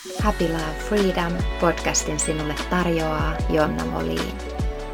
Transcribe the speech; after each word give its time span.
Happy 0.00 0.48
Love 0.48 0.78
Freedom 0.88 1.32
podcastin 1.60 2.20
sinulle 2.20 2.54
tarjoaa 2.70 3.36
Jonna 3.50 3.84
Moliin. 3.84 4.38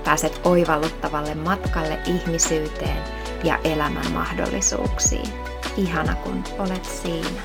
Pääset 0.04 0.40
oivalluttavalle 0.44 1.34
matkalle 1.34 1.98
ihmisyyteen 2.06 3.02
ja 3.44 3.58
elämän 3.64 4.12
mahdollisuuksiin. 4.12 5.28
Ihana 5.76 6.14
kun 6.14 6.44
olet 6.58 6.84
siinä. 6.84 7.42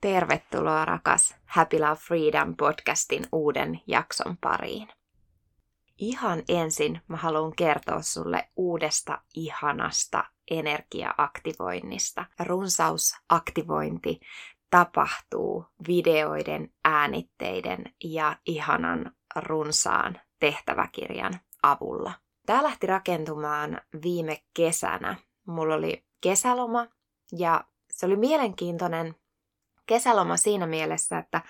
Tervetuloa 0.00 0.84
rakas 0.84 1.36
Happy 1.44 1.78
Love 1.78 1.96
Freedom 1.96 2.56
podcastin 2.56 3.26
uuden 3.32 3.80
jakson 3.86 4.36
pariin. 4.40 4.88
Ihan 5.98 6.42
ensin 6.48 7.00
mä 7.08 7.16
haluan 7.16 7.52
kertoa 7.56 8.02
sulle 8.02 8.48
uudesta 8.56 9.22
ihanasta 9.34 10.24
energiaaktivoinnista. 10.50 12.24
Runsausaktivointi 12.40 14.20
tapahtuu 14.70 15.66
videoiden, 15.88 16.72
äänitteiden 16.84 17.94
ja 18.04 18.36
ihanan 18.46 19.12
runsaan 19.36 20.20
tehtäväkirjan 20.40 21.40
avulla. 21.62 22.12
Tämä 22.46 22.62
lähti 22.62 22.86
rakentumaan 22.86 23.80
viime 24.02 24.42
kesänä. 24.54 25.16
Mulla 25.46 25.74
oli 25.74 26.04
kesäloma 26.20 26.86
ja 27.32 27.64
se 27.90 28.06
oli 28.06 28.16
mielenkiintoinen 28.16 29.14
kesäloma 29.86 30.36
siinä 30.36 30.66
mielessä, 30.66 31.18
että 31.18 31.42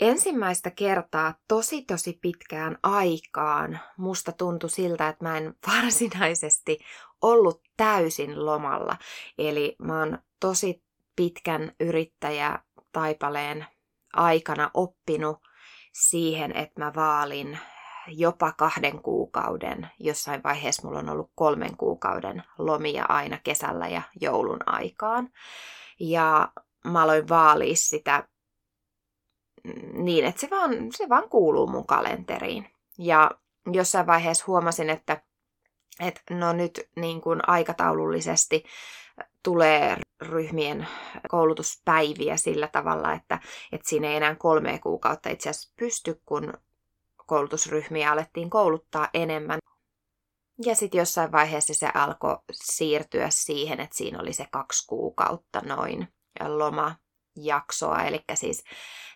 ensimmäistä 0.00 0.70
kertaa 0.70 1.34
tosi 1.48 1.82
tosi 1.82 2.18
pitkään 2.22 2.78
aikaan 2.82 3.80
musta 3.96 4.32
tuntui 4.32 4.70
siltä, 4.70 5.08
että 5.08 5.24
mä 5.24 5.38
en 5.38 5.54
varsinaisesti 5.76 6.78
ollut 7.22 7.62
täysin 7.76 8.46
lomalla. 8.46 8.96
Eli 9.38 9.76
mä 9.78 9.98
oon 9.98 10.18
tosi 10.40 10.82
pitkän 11.16 11.72
yrittäjä 11.80 12.58
taipaleen 12.92 13.66
aikana 14.12 14.70
oppinut 14.74 15.38
siihen, 15.92 16.56
että 16.56 16.84
mä 16.84 16.92
vaalin 16.96 17.58
jopa 18.08 18.52
kahden 18.52 19.02
kuukauden, 19.02 19.88
jossain 19.98 20.42
vaiheessa 20.42 20.82
mulla 20.86 20.98
on 20.98 21.08
ollut 21.08 21.30
kolmen 21.34 21.76
kuukauden 21.76 22.42
lomia 22.58 23.04
aina 23.08 23.38
kesällä 23.44 23.88
ja 23.88 24.02
joulun 24.20 24.60
aikaan. 24.66 25.28
Ja 26.00 26.52
mä 26.84 27.02
aloin 27.02 27.28
vaalia 27.28 27.76
sitä 27.76 28.28
niin, 29.92 30.24
että 30.24 30.40
se 30.40 30.50
vaan, 30.50 30.70
se 30.96 31.08
vaan 31.08 31.28
kuuluu 31.28 31.66
mun 31.66 31.86
kalenteriin. 31.86 32.70
Ja 32.98 33.30
jossain 33.72 34.06
vaiheessa 34.06 34.44
huomasin, 34.46 34.90
että, 34.90 35.22
että 36.00 36.20
no 36.30 36.52
nyt 36.52 36.88
niin 36.96 37.20
kuin 37.20 37.48
aikataulullisesti 37.48 38.64
tulee 39.42 39.96
ryhmien 40.20 40.88
koulutuspäiviä 41.28 42.36
sillä 42.36 42.68
tavalla, 42.68 43.12
että, 43.12 43.40
että 43.72 43.88
siinä 43.88 44.08
ei 44.08 44.16
enää 44.16 44.34
kolme 44.34 44.78
kuukautta 44.78 45.30
itse 45.30 45.50
asiassa 45.50 45.74
pysty, 45.76 46.22
kun 46.26 46.52
koulutusryhmiä 47.26 48.12
alettiin 48.12 48.50
kouluttaa 48.50 49.08
enemmän. 49.14 49.58
Ja 50.64 50.74
sitten 50.74 50.98
jossain 50.98 51.32
vaiheessa 51.32 51.74
se 51.74 51.88
alkoi 51.94 52.38
siirtyä 52.52 53.26
siihen, 53.30 53.80
että 53.80 53.96
siinä 53.96 54.20
oli 54.20 54.32
se 54.32 54.46
kaksi 54.50 54.86
kuukautta 54.86 55.60
noin 55.60 56.08
loma 56.48 56.94
jaksoa, 57.44 58.02
eli 58.02 58.24
siis 58.34 58.64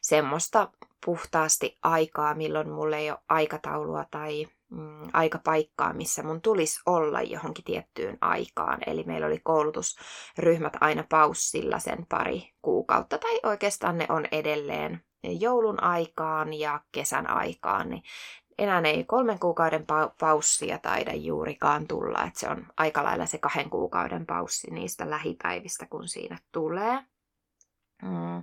semmoista 0.02 0.68
puhtaasti 1.04 1.78
aikaa, 1.82 2.34
milloin 2.34 2.70
mulla 2.70 2.96
ei 2.96 3.10
ole 3.10 3.18
aikataulua 3.28 4.04
tai 4.10 4.46
mm, 4.68 5.08
aikapaikkaa, 5.12 5.92
missä 5.92 6.22
mun 6.22 6.40
tulisi 6.40 6.80
olla 6.86 7.22
johonkin 7.22 7.64
tiettyyn 7.64 8.18
aikaan. 8.20 8.78
Eli 8.86 9.02
meillä 9.02 9.26
oli 9.26 9.40
koulutusryhmät 9.44 10.76
aina 10.80 11.04
paussilla 11.08 11.78
sen 11.78 12.06
pari 12.08 12.52
kuukautta, 12.62 13.18
tai 13.18 13.40
oikeastaan 13.42 13.98
ne 13.98 14.06
on 14.08 14.26
edelleen 14.32 15.04
joulun 15.22 15.82
aikaan 15.82 16.54
ja 16.54 16.80
kesän 16.92 17.30
aikaan, 17.30 17.90
niin 17.90 18.02
enää 18.58 18.80
ei 18.80 19.04
kolmen 19.04 19.38
kuukauden 19.38 19.86
paussia 20.20 20.78
taida 20.78 21.14
juurikaan 21.14 21.86
tulla, 21.86 22.24
että 22.24 22.40
se 22.40 22.48
on 22.48 22.66
aika 22.76 23.04
lailla 23.04 23.26
se 23.26 23.38
kahden 23.38 23.70
kuukauden 23.70 24.26
paussi 24.26 24.70
niistä 24.70 25.10
lähipäivistä, 25.10 25.86
kun 25.86 26.08
siinä 26.08 26.38
tulee. 26.52 27.04
Mm. 28.02 28.42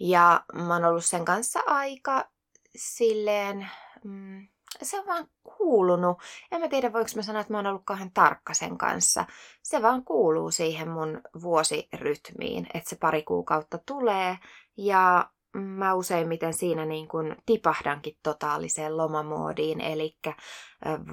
Ja 0.00 0.44
mä 0.54 0.74
oon 0.74 0.84
ollut 0.84 1.04
sen 1.04 1.24
kanssa 1.24 1.60
aika 1.66 2.28
silleen, 2.76 3.70
mm, 4.04 4.48
se 4.82 5.00
on 5.00 5.06
vaan 5.06 5.28
kuulunut. 5.42 6.18
En 6.52 6.60
mä 6.60 6.68
tiedä, 6.68 6.92
voiko 6.92 7.10
mä 7.16 7.22
sanoa, 7.22 7.40
että 7.40 7.52
mä 7.52 7.58
oon 7.58 7.66
ollut 7.66 7.84
kauhean 7.84 8.10
tarkka 8.12 8.54
sen 8.54 8.78
kanssa. 8.78 9.26
Se 9.62 9.82
vaan 9.82 10.04
kuuluu 10.04 10.50
siihen 10.50 10.88
mun 10.88 11.20
vuosirytmiin, 11.42 12.66
että 12.74 12.90
se 12.90 12.96
pari 12.96 13.22
kuukautta 13.22 13.78
tulee 13.86 14.38
ja 14.76 15.30
mä 15.52 15.94
useimmiten 15.94 16.54
siinä 16.54 16.86
niin 16.86 17.08
kuin 17.08 17.36
tipahdankin 17.46 18.18
totaaliseen 18.22 18.96
lomamoodiin, 18.96 19.80
eli 19.80 20.18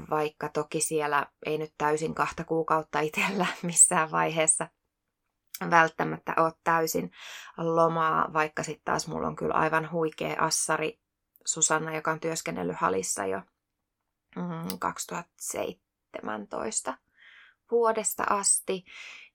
vaikka 0.09 0.49
toki 0.49 0.81
siellä 0.81 1.25
ei 1.45 1.57
nyt 1.57 1.73
täysin 1.77 2.15
kahta 2.15 2.43
kuukautta 2.43 2.99
itsellä 2.99 3.47
missään 3.63 4.11
vaiheessa 4.11 4.67
välttämättä 5.69 6.33
ole 6.37 6.53
täysin 6.63 7.11
lomaa, 7.57 8.33
vaikka 8.33 8.63
sitten 8.63 8.85
taas 8.85 9.07
mulla 9.07 9.27
on 9.27 9.35
kyllä 9.35 9.53
aivan 9.53 9.91
huikea 9.91 10.35
assari 10.39 10.99
Susanna, 11.45 11.95
joka 11.95 12.11
on 12.11 12.19
työskennellyt 12.19 12.77
Halissa 12.77 13.25
jo 13.25 13.41
2017 14.79 16.91
mm, 16.91 16.97
vuodesta 17.71 18.23
asti, 18.29 18.85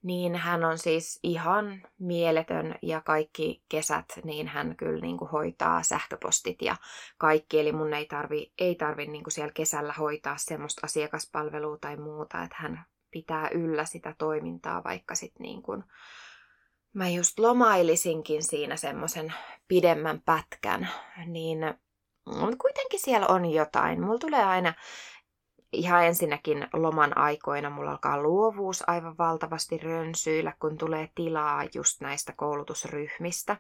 niin 0.03 0.37
hän 0.37 0.65
on 0.65 0.79
siis 0.79 1.21
ihan 1.23 1.83
mieletön 1.99 2.75
ja 2.83 3.01
kaikki 3.01 3.65
kesät, 3.69 4.07
niin 4.25 4.49
hän 4.49 4.77
kyllä 4.77 5.01
niin 5.01 5.19
kuin 5.19 5.31
hoitaa 5.31 5.83
sähköpostit 5.83 6.63
ja 6.63 6.77
kaikki, 7.19 7.61
eli 7.61 7.73
mun 7.73 7.95
ei 7.95 8.07
tarvi, 8.07 8.53
ei 8.59 8.75
tarvi 8.75 9.07
niin 9.07 9.25
kuin 9.25 9.33
siellä 9.33 9.53
kesällä 9.53 9.93
hoitaa 9.93 10.37
semmoista 10.37 10.81
asiakaspalvelua 10.85 11.79
tai 11.81 11.97
muuta, 11.97 12.43
että 12.43 12.57
hän 12.59 12.85
pitää 13.11 13.49
yllä 13.49 13.85
sitä 13.85 14.15
toimintaa, 14.19 14.85
vaikka 14.85 15.15
sitten 15.15 15.43
niin 15.43 15.63
kuin 15.63 15.85
mä 16.93 17.09
just 17.09 17.39
lomailisinkin 17.39 18.43
siinä 18.43 18.77
semmoisen 18.77 19.35
pidemmän 19.69 20.21
pätkän, 20.21 20.89
niin 21.27 21.59
kuitenkin 22.61 23.01
siellä 23.01 23.27
on 23.27 23.51
jotain. 23.51 24.01
Mulla 24.01 24.19
tulee 24.19 24.45
aina 24.45 24.75
ihan 25.73 26.05
ensinnäkin 26.05 26.69
loman 26.73 27.19
aikoina 27.19 27.71
mulla 27.71 27.91
alkaa 27.91 28.23
luovuus 28.23 28.85
aivan 28.87 29.19
valtavasti 29.19 29.79
rönsyillä, 29.79 30.53
kun 30.61 30.79
tulee 30.79 31.11
tilaa 31.15 31.65
just 31.75 32.01
näistä 32.01 32.33
koulutusryhmistä 32.37 33.57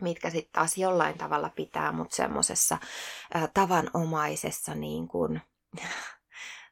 mitkä 0.00 0.30
sitten 0.30 0.52
taas 0.52 0.78
jollain 0.78 1.18
tavalla 1.18 1.50
pitää 1.56 1.92
mut 1.92 2.12
semmoisessa 2.12 2.78
tavanomaisessa 3.54 4.74
niin 4.74 5.08
kuin, 5.08 5.40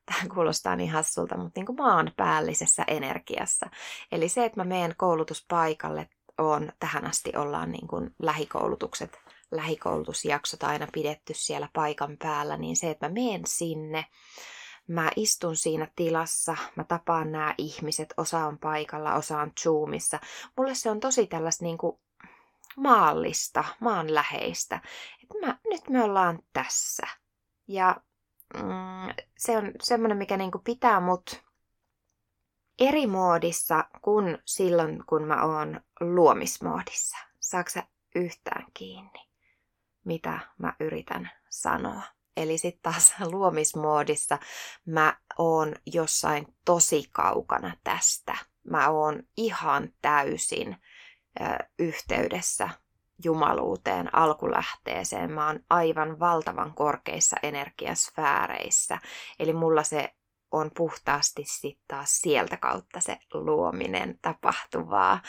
tämä 0.09 0.35
kuulostaa 0.35 0.77
niin 0.77 0.91
hassulta, 0.91 1.37
mutta 1.37 1.61
niin 1.61 1.67
kuin 1.67 1.77
maanpäällisessä 1.77 2.85
energiassa. 2.87 3.71
Eli 4.13 4.29
se, 4.29 4.45
että 4.45 4.61
mä 4.61 4.65
menen 4.65 4.95
koulutuspaikalle, 4.97 6.09
on 6.39 6.73
tähän 6.79 7.07
asti 7.07 7.33
ollaan 7.37 7.73
niin 7.73 7.89
kuin 7.89 8.15
lähikoulutukset, 8.19 9.19
lähikoulutusjaksot 9.51 10.63
aina 10.63 10.87
pidetty 10.93 11.35
siellä 11.37 11.69
paikan 11.73 12.17
päällä, 12.19 12.57
niin 12.57 12.77
se, 12.77 12.91
että 12.91 13.09
mä 13.09 13.15
menen 13.15 13.43
sinne, 13.47 14.05
mä 14.89 15.11
istun 15.17 15.57
siinä 15.57 15.89
tilassa, 15.97 16.57
mä 16.77 16.85
tapaan 16.85 17.33
nämä 17.33 17.55
ihmiset, 17.59 18.15
osa 18.17 18.47
on 18.47 18.59
paikalla, 18.59 19.15
osa 19.15 19.41
on 19.41 19.53
Zoomissa. 19.63 20.21
Mulle 20.57 20.75
se 20.75 20.91
on 20.91 21.01
tosi 21.01 21.27
tällaista 21.27 21.65
niin 21.65 21.79
kuin 21.79 21.99
maallista, 22.77 23.65
maanläheistä. 23.81 24.81
Että 25.23 25.47
mä, 25.47 25.59
nyt 25.71 25.89
me 25.89 26.03
ollaan 26.03 26.39
tässä. 26.53 27.07
Ja 27.69 27.97
mm, 28.55 29.15
se 29.39 29.57
on 29.57 29.73
semmoinen, 29.83 30.19
mikä 30.19 30.37
niinku 30.37 30.59
pitää 30.59 31.01
mut 31.01 31.43
eri 32.79 33.07
moodissa 33.07 33.85
kuin 34.03 34.39
silloin, 34.45 35.05
kun 35.07 35.25
mä 35.25 35.45
oon 35.45 35.81
luomismoodissa. 36.01 37.17
Saatko 37.41 37.81
yhtään 38.15 38.67
kiinni, 38.75 39.29
mitä 40.05 40.39
mä 40.59 40.75
yritän 40.81 41.31
sanoa? 41.51 42.03
Eli 42.37 42.59
sitten 42.59 42.93
taas 42.93 43.15
luomismoodissa 43.33 44.39
mä 44.87 45.17
oon 45.39 45.75
jossain 45.87 46.47
tosi 46.65 47.09
kaukana 47.13 47.77
tästä. 47.85 48.37
Mä 48.71 48.89
oon 48.89 49.23
ihan 49.37 49.93
täysin 50.03 50.77
ö, 51.41 51.45
yhteydessä 51.79 52.71
jumaluuteen, 53.25 54.15
alkulähteeseen. 54.15 55.33
Mä 55.33 55.47
oon 55.47 55.61
aivan 55.71 56.21
valtavan 56.21 56.75
korkeissa 56.75 57.37
energiasfääreissä. 57.43 58.99
Eli 59.39 59.53
mulla 59.53 59.83
se 59.83 60.15
on 60.53 60.71
puhtaasti 60.77 61.45
sitten 61.47 61.85
taas 61.89 62.21
sieltä 62.21 62.57
kautta 62.57 63.01
se 63.01 63.19
luominen 63.35 64.19
tapahtuvaa. 64.23 65.23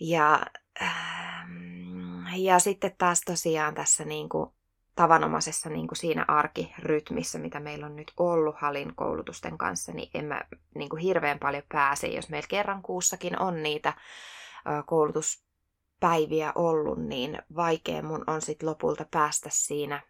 Ja, 0.00 0.40
ähm, 0.82 2.26
ja 2.36 2.58
sitten 2.58 2.94
taas 2.98 3.20
tosiaan 3.20 3.74
tässä 3.74 4.04
niin 4.04 4.28
kuin 4.28 4.50
tavanomaisessa 4.94 5.70
niin 5.70 5.88
kuin 5.88 5.98
siinä 5.98 6.24
arkirytmissä, 6.28 7.38
mitä 7.38 7.60
meillä 7.60 7.86
on 7.86 7.96
nyt 7.96 8.12
ollut 8.16 8.56
Halin 8.58 8.94
koulutusten 8.94 9.58
kanssa, 9.58 9.92
niin 9.92 10.10
en 10.14 10.24
mä 10.24 10.40
niin 10.74 10.88
kuin 10.88 11.02
hirveän 11.02 11.38
paljon 11.38 11.62
pääse, 11.72 12.06
jos 12.06 12.28
meillä 12.28 12.48
kerran 12.48 12.82
kuussakin 12.82 13.38
on 13.38 13.62
niitä 13.62 13.92
koulutuspäiviä 16.00 16.52
ollut, 16.54 16.98
niin 16.98 17.42
vaikea 17.56 18.02
mun 18.02 18.24
on 18.26 18.42
sitten 18.42 18.68
lopulta 18.68 19.04
päästä 19.10 19.48
siinä 19.52 20.02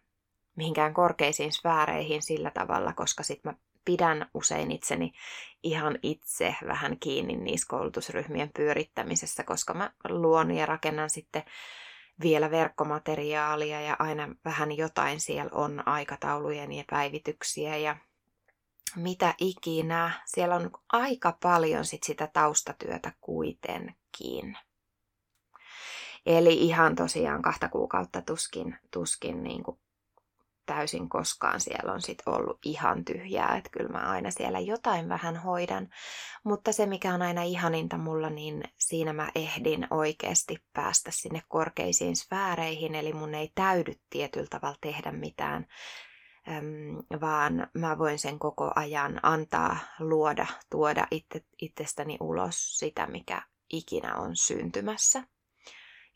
mihinkään 0.55 0.93
korkeisiin 0.93 1.53
sfääreihin 1.53 2.21
sillä 2.21 2.51
tavalla, 2.51 2.93
koska 2.93 3.23
sitten 3.23 3.51
mä 3.53 3.57
pidän 3.85 4.29
usein 4.33 4.71
itseni 4.71 5.11
ihan 5.63 5.99
itse 6.03 6.55
vähän 6.67 6.99
kiinni 6.99 7.35
niissä 7.35 7.67
koulutusryhmien 7.69 8.51
pyörittämisessä, 8.55 9.43
koska 9.43 9.73
mä 9.73 9.91
luon 10.09 10.51
ja 10.51 10.65
rakennan 10.65 11.09
sitten 11.09 11.43
vielä 12.21 12.51
verkkomateriaalia 12.51 13.81
ja 13.81 13.95
aina 13.99 14.35
vähän 14.45 14.77
jotain 14.77 15.19
siellä 15.19 15.51
on 15.53 15.87
aikataulujen 15.87 16.71
ja 16.71 16.83
päivityksiä 16.89 17.77
ja 17.77 17.95
mitä 18.95 19.33
ikinä. 19.37 20.11
Siellä 20.25 20.55
on 20.55 20.71
aika 20.91 21.37
paljon 21.43 21.85
sit 21.85 22.03
sitä 22.03 22.27
taustatyötä 22.27 23.13
kuitenkin. 23.21 24.57
Eli 26.25 26.53
ihan 26.53 26.95
tosiaan 26.95 27.41
kahta 27.41 27.69
kuukautta 27.69 28.21
tuskin, 28.21 28.77
tuskin 28.91 29.43
niin 29.43 29.63
kuin 29.63 29.79
täysin 30.65 31.09
koskaan 31.09 31.61
siellä 31.61 31.93
on 31.93 32.01
sit 32.01 32.21
ollut 32.25 32.59
ihan 32.65 33.05
tyhjää, 33.05 33.55
että 33.57 33.69
kyllä 33.69 33.89
mä 33.89 34.09
aina 34.09 34.31
siellä 34.31 34.59
jotain 34.59 35.09
vähän 35.09 35.37
hoidan. 35.37 35.89
Mutta 36.43 36.71
se, 36.71 36.85
mikä 36.85 37.13
on 37.13 37.21
aina 37.21 37.43
ihaninta 37.43 37.97
mulla, 37.97 38.29
niin 38.29 38.63
siinä 38.77 39.13
mä 39.13 39.31
ehdin 39.35 39.87
oikeasti 39.89 40.57
päästä 40.73 41.11
sinne 41.13 41.41
korkeisiin 41.47 42.15
sfääreihin, 42.15 42.95
eli 42.95 43.13
mun 43.13 43.35
ei 43.35 43.51
täydy 43.55 43.93
tietyllä 44.09 44.47
tavalla 44.49 44.77
tehdä 44.81 45.11
mitään, 45.11 45.67
vaan 47.21 47.67
mä 47.73 47.97
voin 47.97 48.19
sen 48.19 48.39
koko 48.39 48.71
ajan 48.75 49.19
antaa, 49.23 49.77
luoda, 49.99 50.47
tuoda 50.69 51.07
itse, 51.11 51.41
itsestäni 51.61 52.17
ulos 52.19 52.79
sitä, 52.79 53.07
mikä 53.07 53.41
ikinä 53.73 54.15
on 54.15 54.35
syntymässä. 54.35 55.23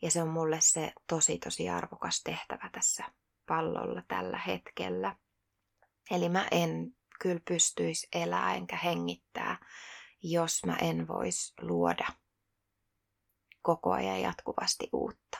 Ja 0.02 0.10
se 0.10 0.22
on 0.22 0.28
mulle 0.28 0.58
se 0.60 0.92
tosi 1.06 1.38
tosi 1.38 1.68
arvokas 1.68 2.22
tehtävä 2.22 2.70
tässä 2.72 3.04
pallolla 3.46 4.02
tällä 4.08 4.38
hetkellä. 4.38 5.16
Eli 6.10 6.28
mä 6.28 6.48
en 6.50 6.96
kyllä 7.20 7.40
pystyisi 7.48 8.08
elää 8.12 8.54
enkä 8.54 8.76
hengittää, 8.76 9.58
jos 10.22 10.64
mä 10.66 10.76
en 10.76 11.08
vois 11.08 11.54
luoda 11.60 12.06
koko 13.62 13.92
ajan 13.92 14.20
jatkuvasti 14.22 14.88
uutta. 14.92 15.38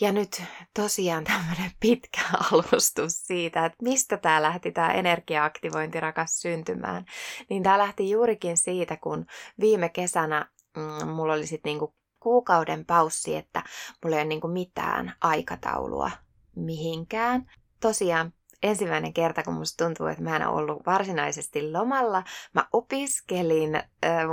Ja 0.00 0.12
nyt 0.12 0.42
tosiaan 0.74 1.24
tämmöinen 1.24 1.70
pitkä 1.80 2.20
alustus 2.52 3.26
siitä, 3.26 3.66
että 3.66 3.76
mistä 3.82 4.16
tämä 4.16 4.42
lähti 4.42 4.72
tämä 4.72 4.92
energiaaktivointi 4.92 6.00
rakas 6.00 6.40
syntymään. 6.40 7.04
Niin 7.50 7.62
tämä 7.62 7.78
lähti 7.78 8.10
juurikin 8.10 8.56
siitä, 8.56 8.96
kun 8.96 9.26
viime 9.60 9.88
kesänä 9.88 10.50
mm, 10.76 11.08
mulla 11.08 11.32
oli 11.32 11.46
sitten 11.46 11.70
niinku 11.70 11.94
kuukauden 12.20 12.84
paussi, 12.84 13.36
että 13.36 13.62
mulla 14.04 14.16
ei 14.16 14.22
ole 14.22 14.28
niinku 14.28 14.48
mitään 14.48 15.14
aikataulua 15.20 16.10
mihinkään. 16.56 17.50
Tosiaan 17.80 18.32
ensimmäinen 18.62 19.12
kerta, 19.12 19.42
kun 19.42 19.54
musta 19.54 19.84
tuntuu, 19.84 20.06
että 20.06 20.22
mä 20.22 20.36
en 20.36 20.48
ollut 20.48 20.86
varsinaisesti 20.86 21.72
lomalla. 21.72 22.22
Mä 22.52 22.68
opiskelin, 22.72 23.82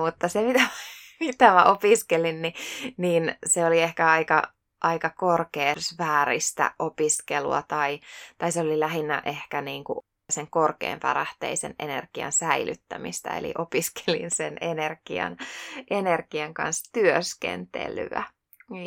mutta 0.04 0.28
se 0.28 0.42
mitä, 0.42 0.60
mitä 1.20 1.52
mä 1.54 1.64
opiskelin, 1.64 2.42
niin, 2.42 2.54
niin 2.98 3.36
se 3.46 3.66
oli 3.66 3.82
ehkä 3.82 4.10
aika, 4.10 4.54
aika 4.82 5.10
korkeasvääristä 5.10 6.74
opiskelua 6.80 7.62
tai, 7.62 8.00
tai 8.38 8.52
se 8.52 8.62
oli 8.62 8.80
lähinnä 8.80 9.22
ehkä 9.26 9.62
niin 9.62 9.84
kuin 9.84 10.06
sen 10.30 10.48
korkean 10.50 11.00
värähteisen 11.04 11.76
energian 11.80 12.32
säilyttämistä, 12.32 13.38
eli 13.38 13.54
opiskelin 13.58 14.32
sen 14.32 14.58
energian, 14.62 15.38
energian 15.90 16.54
kanssa 16.54 16.92
työskentelyä. 16.94 18.24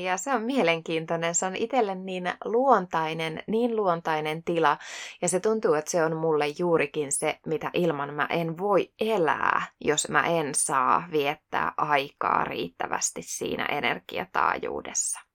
Ja 0.05 0.17
se 0.17 0.35
on 0.35 0.43
mielenkiintoinen, 0.43 1.35
se 1.35 1.47
on 1.47 1.57
itselle 1.57 1.95
niin 1.95 2.33
luontainen, 2.45 3.43
niin 3.47 3.77
luontainen 3.77 4.45
tila. 4.45 4.79
Ja 5.23 5.29
se 5.29 5.41
tuntuu, 5.41 5.75
että 5.75 5.91
se 5.91 6.05
on 6.05 6.17
mulle 6.17 6.47
juurikin 6.59 7.13
se, 7.13 7.39
mitä 7.47 7.71
ilman 7.73 8.15
mä 8.15 8.27
en 8.31 8.59
voi 8.59 8.93
elää, 9.01 9.67
jos 9.81 10.09
mä 10.09 10.27
en 10.27 10.55
saa 10.55 11.09
viettää 11.13 11.73
aikaa 11.77 12.45
riittävästi 12.45 13.23
siinä 13.23 13.67
energiataajuudessa. 13.67 15.26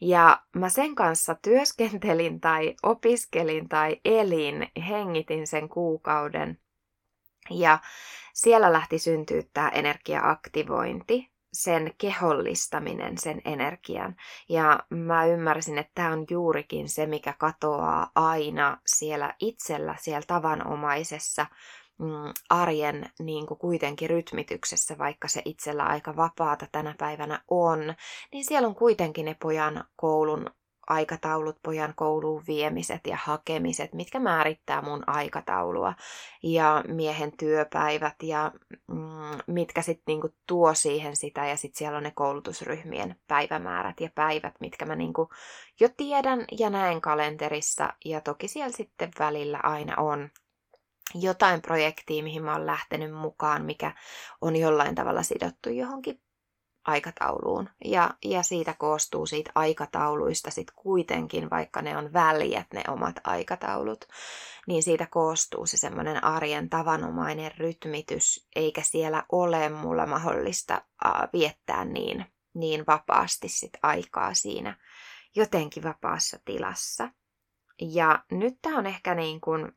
Ja 0.00 0.42
mä 0.56 0.68
sen 0.68 0.94
kanssa 0.94 1.34
työskentelin 1.34 2.40
tai 2.40 2.74
opiskelin 2.82 3.68
tai 3.68 4.00
elin, 4.04 4.68
hengitin 4.88 5.46
sen 5.46 5.68
kuukauden. 5.68 6.58
Ja 7.50 7.78
siellä 8.34 8.72
lähti 8.72 8.98
syntyä 8.98 9.42
tämä 9.52 9.68
energiaaktivointi, 9.68 11.30
sen 11.52 11.94
kehollistaminen, 11.98 13.18
sen 13.18 13.42
energian. 13.44 14.16
Ja 14.48 14.80
mä 14.90 15.26
ymmärsin, 15.26 15.78
että 15.78 15.92
tämä 15.94 16.12
on 16.12 16.26
juurikin 16.30 16.88
se, 16.88 17.06
mikä 17.06 17.34
katoaa 17.38 18.10
aina 18.14 18.78
siellä 18.86 19.34
itsellä, 19.40 19.94
siellä 19.98 20.24
tavanomaisessa 20.26 21.46
arjen 22.50 23.10
niin 23.18 23.46
kuin 23.46 23.58
kuitenkin 23.58 24.10
rytmityksessä, 24.10 24.98
vaikka 24.98 25.28
se 25.28 25.42
itsellä 25.44 25.84
aika 25.84 26.16
vapaata 26.16 26.66
tänä 26.72 26.94
päivänä 26.98 27.42
on, 27.48 27.94
niin 28.32 28.44
siellä 28.44 28.68
on 28.68 28.74
kuitenkin 28.74 29.24
ne 29.24 29.36
pojan 29.40 29.84
koulun 29.96 30.50
aikataulut, 30.90 31.56
pojan 31.62 31.92
kouluun 31.96 32.42
viemiset 32.46 33.00
ja 33.06 33.16
hakemiset, 33.22 33.94
mitkä 33.94 34.20
määrittää 34.20 34.82
mun 34.82 35.04
aikataulua 35.06 35.94
ja 36.42 36.84
miehen 36.88 37.32
työpäivät 37.36 38.14
ja 38.22 38.52
mm, 38.88 39.38
mitkä 39.46 39.82
sitten 39.82 40.02
niinku 40.06 40.28
tuo 40.46 40.74
siihen 40.74 41.16
sitä 41.16 41.46
ja 41.46 41.56
sitten 41.56 41.78
siellä 41.78 41.96
on 41.96 42.02
ne 42.02 42.12
koulutusryhmien 42.14 43.16
päivämäärät 43.28 44.00
ja 44.00 44.10
päivät, 44.14 44.54
mitkä 44.60 44.86
mä 44.86 44.96
niinku 44.96 45.28
jo 45.80 45.88
tiedän 45.96 46.44
ja 46.58 46.70
näen 46.70 47.00
kalenterissa 47.00 47.92
ja 48.04 48.20
toki 48.20 48.48
siellä 48.48 48.76
sitten 48.76 49.10
välillä 49.18 49.60
aina 49.62 49.94
on 49.96 50.30
jotain 51.14 51.62
projektia, 51.62 52.22
mihin 52.22 52.44
mä 52.44 52.52
oon 52.52 52.66
lähtenyt 52.66 53.14
mukaan, 53.14 53.64
mikä 53.64 53.94
on 54.40 54.56
jollain 54.56 54.94
tavalla 54.94 55.22
sidottu 55.22 55.70
johonkin 55.70 56.20
aikatauluun. 56.86 57.68
Ja, 57.84 58.10
ja 58.24 58.42
siitä 58.42 58.74
koostuu 58.78 59.26
siitä 59.26 59.50
aikatauluista 59.54 60.50
sitten 60.50 60.74
kuitenkin, 60.76 61.50
vaikka 61.50 61.82
ne 61.82 61.96
on 61.96 62.12
väljät 62.12 62.66
ne 62.74 62.82
omat 62.88 63.16
aikataulut, 63.24 64.04
niin 64.66 64.82
siitä 64.82 65.06
koostuu 65.06 65.66
se 65.66 65.76
semmoinen 65.76 66.24
arjen 66.24 66.70
tavanomainen 66.70 67.52
rytmitys, 67.58 68.48
eikä 68.56 68.82
siellä 68.82 69.24
ole 69.32 69.68
mulla 69.68 70.06
mahdollista 70.06 70.82
uh, 71.04 71.40
viettää 71.40 71.84
niin, 71.84 72.26
niin 72.54 72.84
vapaasti 72.86 73.48
sit 73.48 73.72
aikaa 73.82 74.34
siinä 74.34 74.76
jotenkin 75.36 75.82
vapaassa 75.82 76.38
tilassa. 76.44 77.10
Ja 77.80 78.24
nyt 78.30 78.58
tämä 78.62 78.78
on 78.78 78.86
ehkä 78.86 79.14
niin 79.14 79.40
kuin 79.40 79.72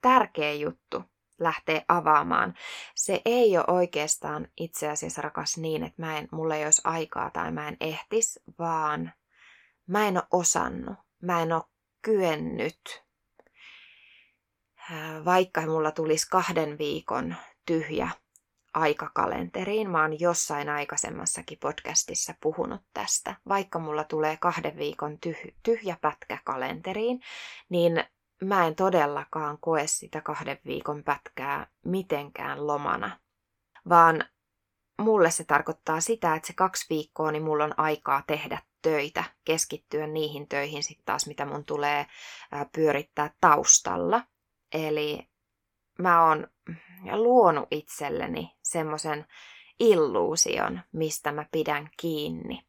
tärkeä 0.00 0.52
juttu, 0.52 1.04
lähteä 1.38 1.82
avaamaan. 1.88 2.54
Se 2.94 3.22
ei 3.24 3.58
ole 3.58 3.64
oikeastaan 3.68 4.48
itse 4.56 4.88
asiassa 4.88 5.22
rakas 5.22 5.56
niin, 5.56 5.82
että 5.82 6.02
mä 6.02 6.18
en, 6.18 6.28
mulla 6.32 6.56
ei 6.56 6.64
olisi 6.64 6.82
aikaa 6.84 7.30
tai 7.30 7.52
mä 7.52 7.68
en 7.68 7.76
ehtis, 7.80 8.40
vaan 8.58 9.12
mä 9.86 10.08
en 10.08 10.16
ole 10.16 10.24
osannut, 10.30 10.96
mä 11.22 11.42
en 11.42 11.52
ole 11.52 11.62
kyennyt. 12.02 13.06
Vaikka 15.24 15.60
mulla 15.60 15.90
tulisi 15.90 16.26
kahden 16.30 16.78
viikon 16.78 17.34
tyhjä 17.66 18.08
aikakalenteriin, 18.74 19.90
mä 19.90 20.02
oon 20.02 20.20
jossain 20.20 20.68
aikaisemmassakin 20.68 21.58
podcastissa 21.58 22.34
puhunut 22.40 22.80
tästä. 22.94 23.36
Vaikka 23.48 23.78
mulla 23.78 24.04
tulee 24.04 24.36
kahden 24.36 24.78
viikon 24.78 25.18
tyh- 25.26 25.54
tyhjä 25.62 25.96
pätkä 26.00 26.38
kalenteriin, 26.44 27.20
niin 27.68 28.04
mä 28.42 28.66
en 28.66 28.74
todellakaan 28.74 29.58
koe 29.60 29.86
sitä 29.86 30.20
kahden 30.20 30.58
viikon 30.66 31.04
pätkää 31.04 31.66
mitenkään 31.84 32.66
lomana, 32.66 33.20
vaan 33.88 34.24
mulle 34.98 35.30
se 35.30 35.44
tarkoittaa 35.44 36.00
sitä, 36.00 36.34
että 36.34 36.46
se 36.46 36.52
kaksi 36.52 36.86
viikkoa, 36.90 37.32
niin 37.32 37.42
mulla 37.42 37.64
on 37.64 37.74
aikaa 37.76 38.22
tehdä 38.26 38.62
töitä, 38.82 39.24
keskittyä 39.44 40.06
niihin 40.06 40.48
töihin 40.48 40.82
sitten 40.82 41.04
taas, 41.04 41.26
mitä 41.26 41.44
mun 41.44 41.64
tulee 41.64 42.06
pyörittää 42.72 43.30
taustalla. 43.40 44.22
Eli 44.72 45.28
mä 45.98 46.26
oon 46.26 46.46
luonut 47.12 47.68
itselleni 47.70 48.56
semmoisen 48.62 49.26
illuusion, 49.80 50.80
mistä 50.92 51.32
mä 51.32 51.46
pidän 51.52 51.90
kiinni. 51.96 52.66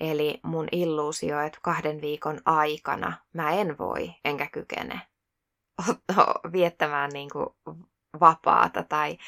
Eli 0.00 0.40
mun 0.42 0.68
illuusio, 0.72 1.40
että 1.40 1.58
kahden 1.62 2.00
viikon 2.00 2.40
aikana 2.44 3.12
mä 3.32 3.50
en 3.50 3.78
voi 3.78 4.14
enkä 4.24 4.46
kykene 4.46 5.00
viettämään 6.52 7.10
niin 7.10 7.30
kuin 7.30 7.46
vapaata 8.20 8.82
tai 8.82 9.18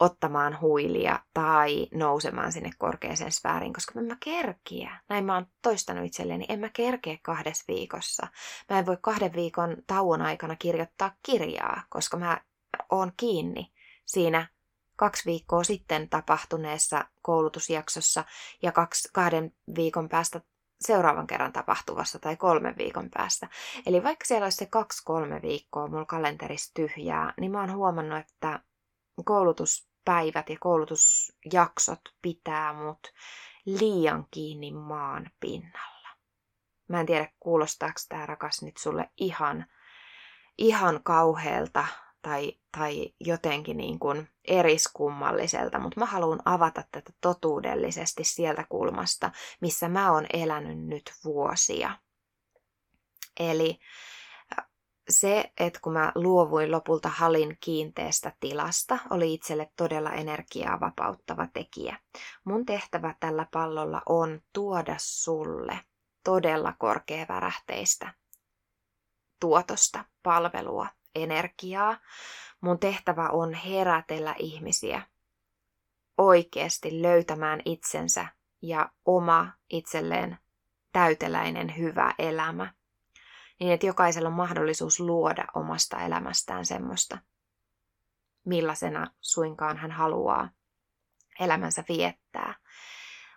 ottamaan 0.00 0.60
huilia 0.60 1.20
tai 1.34 1.88
nousemaan 1.94 2.52
sinne 2.52 2.70
korkeaseen 2.78 3.32
sfääriin, 3.32 3.72
koska 3.72 4.00
mä 4.00 4.16
kerkiä. 4.24 5.00
Näin 5.08 5.24
mä 5.24 5.34
oon 5.34 5.46
toistanut 5.62 6.04
itselleni, 6.04 6.46
en 6.48 6.60
mä 6.60 6.68
kerkeä 6.72 7.18
kahdessa 7.22 7.64
viikossa. 7.68 8.26
Mä 8.70 8.78
en 8.78 8.86
voi 8.86 8.98
kahden 9.00 9.32
viikon 9.32 9.76
tauon 9.86 10.22
aikana 10.22 10.56
kirjoittaa 10.56 11.12
kirjaa, 11.22 11.82
koska 11.88 12.16
mä 12.16 12.40
oon 12.90 13.12
kiinni 13.16 13.72
siinä 14.06 14.48
kaksi 15.00 15.24
viikkoa 15.26 15.64
sitten 15.64 16.08
tapahtuneessa 16.08 17.04
koulutusjaksossa 17.22 18.24
ja 18.62 18.72
kaksi, 18.72 19.08
kahden 19.12 19.54
viikon 19.74 20.08
päästä 20.08 20.40
seuraavan 20.80 21.26
kerran 21.26 21.52
tapahtuvassa 21.52 22.18
tai 22.18 22.36
kolmen 22.36 22.76
viikon 22.78 23.10
päästä. 23.14 23.48
Eli 23.86 24.02
vaikka 24.02 24.24
siellä 24.24 24.44
olisi 24.44 24.56
se 24.56 24.66
kaksi-kolme 24.66 25.42
viikkoa 25.42 25.86
mulla 25.86 26.04
kalenterissa 26.04 26.74
tyhjää, 26.74 27.34
niin 27.40 27.52
mä 27.52 27.60
oon 27.60 27.72
huomannut, 27.72 28.18
että 28.18 28.60
koulutuspäivät 29.24 30.50
ja 30.50 30.56
koulutusjaksot 30.60 32.00
pitää 32.22 32.72
mut 32.72 33.12
liian 33.64 34.26
kiinni 34.30 34.72
maan 34.72 35.30
pinnalla. 35.40 36.08
Mä 36.88 37.00
en 37.00 37.06
tiedä, 37.06 37.32
kuulostaako 37.40 38.00
tämä 38.08 38.26
rakas 38.26 38.62
nyt 38.62 38.76
sulle 38.76 39.10
ihan, 39.16 39.66
ihan 40.58 41.00
kauhealta 41.02 41.86
tai, 42.22 42.52
tai 42.78 43.14
jotenkin 43.20 43.76
niin 43.76 43.98
kuin 43.98 44.28
eriskummalliselta, 44.44 45.78
mutta 45.78 46.00
mä 46.00 46.06
haluan 46.06 46.42
avata 46.44 46.84
tätä 46.92 47.12
totuudellisesti 47.20 48.24
sieltä 48.24 48.64
kulmasta, 48.68 49.30
missä 49.60 49.88
mä 49.88 50.12
oon 50.12 50.26
elänyt 50.32 50.78
nyt 50.78 51.12
vuosia. 51.24 51.98
Eli 53.40 53.78
se, 55.08 55.52
että 55.60 55.80
kun 55.82 55.92
mä 55.92 56.12
luovuin 56.14 56.70
lopulta 56.70 57.08
halin 57.08 57.56
kiinteästä 57.60 58.32
tilasta, 58.40 58.98
oli 59.10 59.34
itselle 59.34 59.70
todella 59.76 60.12
energiaa 60.12 60.80
vapauttava 60.80 61.46
tekijä. 61.46 61.98
Mun 62.44 62.66
tehtävä 62.66 63.14
tällä 63.20 63.46
pallolla 63.52 64.02
on 64.06 64.40
tuoda 64.52 64.94
sulle 64.98 65.80
todella 66.24 66.74
korkeavärähteistä 66.78 68.14
tuotosta, 69.40 70.04
palvelua, 70.22 70.86
energiaa. 71.14 71.98
Mun 72.60 72.78
tehtävä 72.78 73.28
on 73.28 73.54
herätellä 73.54 74.34
ihmisiä 74.38 75.02
oikeasti 76.18 77.02
löytämään 77.02 77.62
itsensä 77.64 78.26
ja 78.62 78.90
oma 79.04 79.52
itselleen 79.70 80.38
täyteläinen 80.92 81.76
hyvä 81.78 82.14
elämä. 82.18 82.72
Niin, 83.60 83.72
että 83.72 83.86
jokaisella 83.86 84.28
on 84.28 84.34
mahdollisuus 84.34 85.00
luoda 85.00 85.44
omasta 85.54 86.00
elämästään 86.00 86.66
semmoista, 86.66 87.18
millaisena 88.44 89.10
suinkaan 89.20 89.76
hän 89.76 89.90
haluaa 89.90 90.48
elämänsä 91.40 91.84
viettää. 91.88 92.54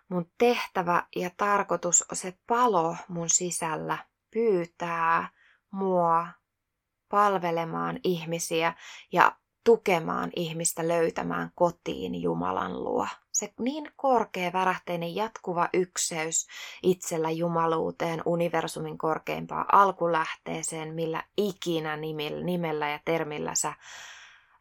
Mun 0.08 0.30
tehtävä 0.38 1.06
ja 1.16 1.30
tarkoitus, 1.36 2.04
se 2.12 2.38
palo 2.46 2.96
mun 3.08 3.30
sisällä 3.30 3.98
pyytää 4.30 5.28
mua 5.70 6.28
palvelemaan 7.08 8.00
ihmisiä 8.04 8.74
ja 9.12 9.36
tukemaan 9.64 10.30
ihmistä 10.36 10.88
löytämään 10.88 11.50
kotiin 11.54 12.22
Jumalan 12.22 12.84
luo. 12.84 13.08
Se 13.32 13.52
niin 13.58 13.92
korkea 13.96 14.52
värähteinen 14.52 15.14
jatkuva 15.14 15.68
ykseys 15.72 16.46
itsellä 16.82 17.30
jumaluuteen, 17.30 18.22
universumin 18.24 18.98
korkeimpaan 18.98 19.74
alkulähteeseen, 19.74 20.94
millä 20.94 21.22
ikinä 21.36 21.96
nimellä 22.44 22.88
ja 22.88 23.00
termillä 23.04 23.54
sä 23.54 23.72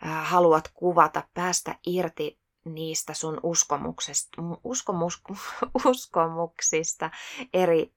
haluat 0.02 0.72
kuvata, 0.74 1.24
päästä 1.34 1.76
irti 1.86 2.40
niistä 2.66 3.14
sun 3.14 3.40
uskomuksista, 3.44 4.42
uskomus, 4.64 5.22
uskomuksista 5.86 7.12
eri 7.54 7.94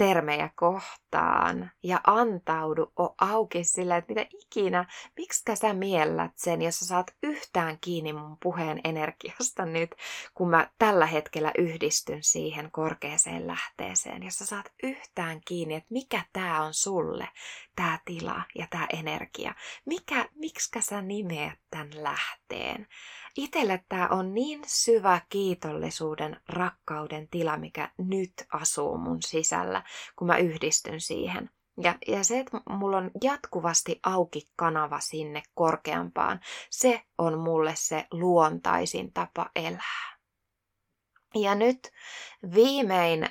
termejä 0.00 0.50
kohtaan 0.54 1.70
ja 1.82 2.00
antaudu 2.04 2.92
o 2.98 3.14
auki 3.20 3.64
sillä, 3.64 3.96
että 3.96 4.14
mitä 4.14 4.26
ikinä, 4.30 4.84
miksi 5.16 5.42
sä 5.54 5.72
miellät 5.72 6.32
sen, 6.36 6.62
jos 6.62 6.78
sä 6.78 6.86
saat 6.86 7.14
yhtään 7.22 7.78
kiinni 7.80 8.12
mun 8.12 8.36
puheen 8.42 8.80
energiasta 8.84 9.66
nyt, 9.66 9.90
kun 10.34 10.50
mä 10.50 10.70
tällä 10.78 11.06
hetkellä 11.06 11.52
yhdistyn 11.58 12.22
siihen 12.22 12.70
korkeaseen 12.70 13.46
lähteeseen, 13.46 14.22
jos 14.22 14.34
sä 14.34 14.46
saat 14.46 14.72
yhtään 14.82 15.40
kiinni, 15.46 15.74
että 15.74 15.88
mikä 15.90 16.22
tää 16.32 16.62
on 16.62 16.74
sulle, 16.74 17.28
tää 17.80 17.98
tila 18.04 18.42
ja 18.54 18.66
tää 18.70 18.86
energia, 18.92 19.54
mikä, 19.86 20.28
miksi 20.34 20.70
sä 20.80 21.02
nimeät 21.02 21.58
tämän 21.70 22.02
lähteen, 22.02 22.86
Itelle 23.36 23.84
tämä 23.88 24.08
on 24.08 24.34
niin 24.34 24.62
syvä 24.66 25.20
kiitollisuuden, 25.28 26.40
rakkauden 26.48 27.28
tila, 27.28 27.56
mikä 27.56 27.92
nyt 27.98 28.32
asuu 28.52 28.98
mun 28.98 29.22
sisällä, 29.22 29.82
kun 30.16 30.26
mä 30.26 30.36
yhdistyn 30.36 31.00
siihen. 31.00 31.50
Ja, 31.82 31.94
ja 32.06 32.24
se, 32.24 32.38
että 32.38 32.60
mulla 32.70 32.96
on 32.96 33.10
jatkuvasti 33.22 34.00
auki 34.02 34.48
kanava 34.56 35.00
sinne 35.00 35.42
korkeampaan, 35.54 36.40
se 36.70 37.02
on 37.18 37.38
mulle 37.38 37.72
se 37.76 38.06
luontaisin 38.10 39.12
tapa 39.12 39.50
elää. 39.56 40.16
Ja 41.34 41.54
nyt 41.54 41.78
viimein 42.54 43.28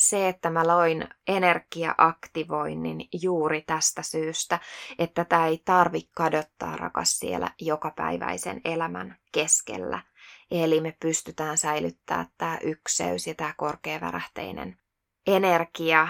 se, 0.00 0.28
että 0.28 0.50
mä 0.50 0.66
loin 0.66 1.08
energiaaktivoinnin 1.28 3.08
juuri 3.22 3.62
tästä 3.62 4.02
syystä, 4.02 4.58
että 4.98 5.24
tämä 5.24 5.46
ei 5.46 5.62
tarvi 5.64 6.00
kadottaa 6.16 6.76
rakas 6.76 7.18
siellä 7.18 7.50
jokapäiväisen 7.60 8.60
elämän 8.64 9.16
keskellä. 9.32 10.02
Eli 10.50 10.80
me 10.80 10.96
pystytään 11.00 11.58
säilyttämään 11.58 12.26
tämä 12.38 12.58
ykseys 12.62 13.26
ja 13.26 13.34
tämä 13.34 13.54
korkeavärähteinen 13.56 14.78
energia 15.26 16.08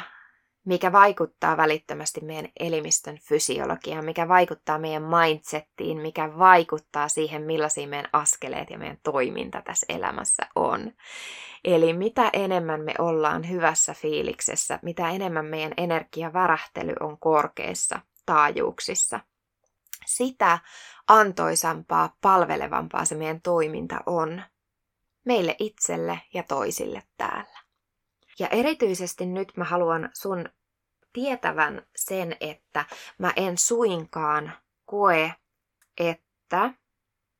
mikä 0.65 0.93
vaikuttaa 0.93 1.57
välittömästi 1.57 2.21
meidän 2.21 2.49
elimistön 2.61 3.19
fysiologiaan, 3.19 4.05
mikä 4.05 4.29
vaikuttaa 4.29 4.79
meidän 4.79 5.03
mindsettiin, 5.03 6.01
mikä 6.01 6.39
vaikuttaa 6.39 7.09
siihen, 7.09 7.43
millaisia 7.43 7.89
meidän 7.89 8.11
askeleet 8.13 8.71
ja 8.71 8.79
meidän 8.79 8.99
toiminta 9.03 9.63
tässä 9.63 9.87
elämässä 9.89 10.47
on. 10.55 10.93
Eli 11.65 11.93
mitä 11.93 12.31
enemmän 12.33 12.81
me 12.81 12.95
ollaan 12.99 13.49
hyvässä 13.49 13.95
fiiliksessä, 13.95 14.79
mitä 14.83 15.11
enemmän 15.11 15.47
meidän 15.47 15.75
energiavärähtely 15.77 16.95
on 17.01 17.19
korkeissa 17.19 18.01
taajuuksissa, 18.27 19.21
sitä 20.07 20.59
antoisampaa, 21.09 22.17
palvelevampaa 22.21 23.05
se 23.05 23.15
meidän 23.15 23.41
toiminta 23.43 24.01
on 24.07 24.43
meille 25.25 25.57
itselle 25.59 26.21
ja 26.35 26.43
toisille 26.43 27.03
täällä. 27.17 27.60
Ja 28.39 28.49
erityisesti 28.49 29.27
nyt 29.27 29.53
mä 29.57 29.65
haluan 29.65 30.11
sun 30.13 30.49
tietävän 31.13 31.87
sen, 31.97 32.37
että 32.41 32.85
mä 33.19 33.33
en 33.37 33.59
suinkaan 33.59 34.53
koe, 34.87 35.35
että 35.99 36.75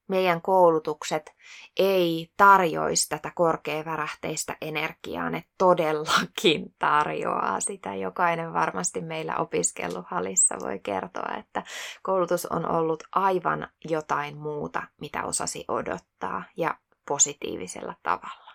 meidän 0.09 0.43
koulutukset 0.43 1.35
ei 1.77 2.33
tarjoisi 2.37 3.09
tätä 3.09 3.33
korkeavärähteistä 3.35 4.57
energiaa. 4.61 5.31
Ne 5.31 5.45
todellakin 5.59 6.75
tarjoaa 6.79 7.61
sitä. 7.61 7.95
Jokainen 7.95 8.53
varmasti 8.53 9.01
meillä 9.01 9.37
opiskelluhalissa 9.37 10.57
voi 10.63 10.79
kertoa, 10.79 11.37
että 11.39 11.63
koulutus 12.03 12.47
on 12.47 12.71
ollut 12.71 13.03
aivan 13.13 13.69
jotain 13.85 14.39
muuta, 14.39 14.83
mitä 15.01 15.25
osasi 15.25 15.65
odottaa 15.69 16.45
ja 16.57 16.79
positiivisella 17.09 17.95
tavalla. 18.03 18.50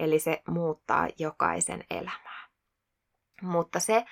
Eli 0.00 0.18
se 0.18 0.42
muuttaa 0.48 1.08
jokaisen 1.18 1.84
elämää. 1.90 2.48
Mutta 3.42 3.80
se, 3.80 4.04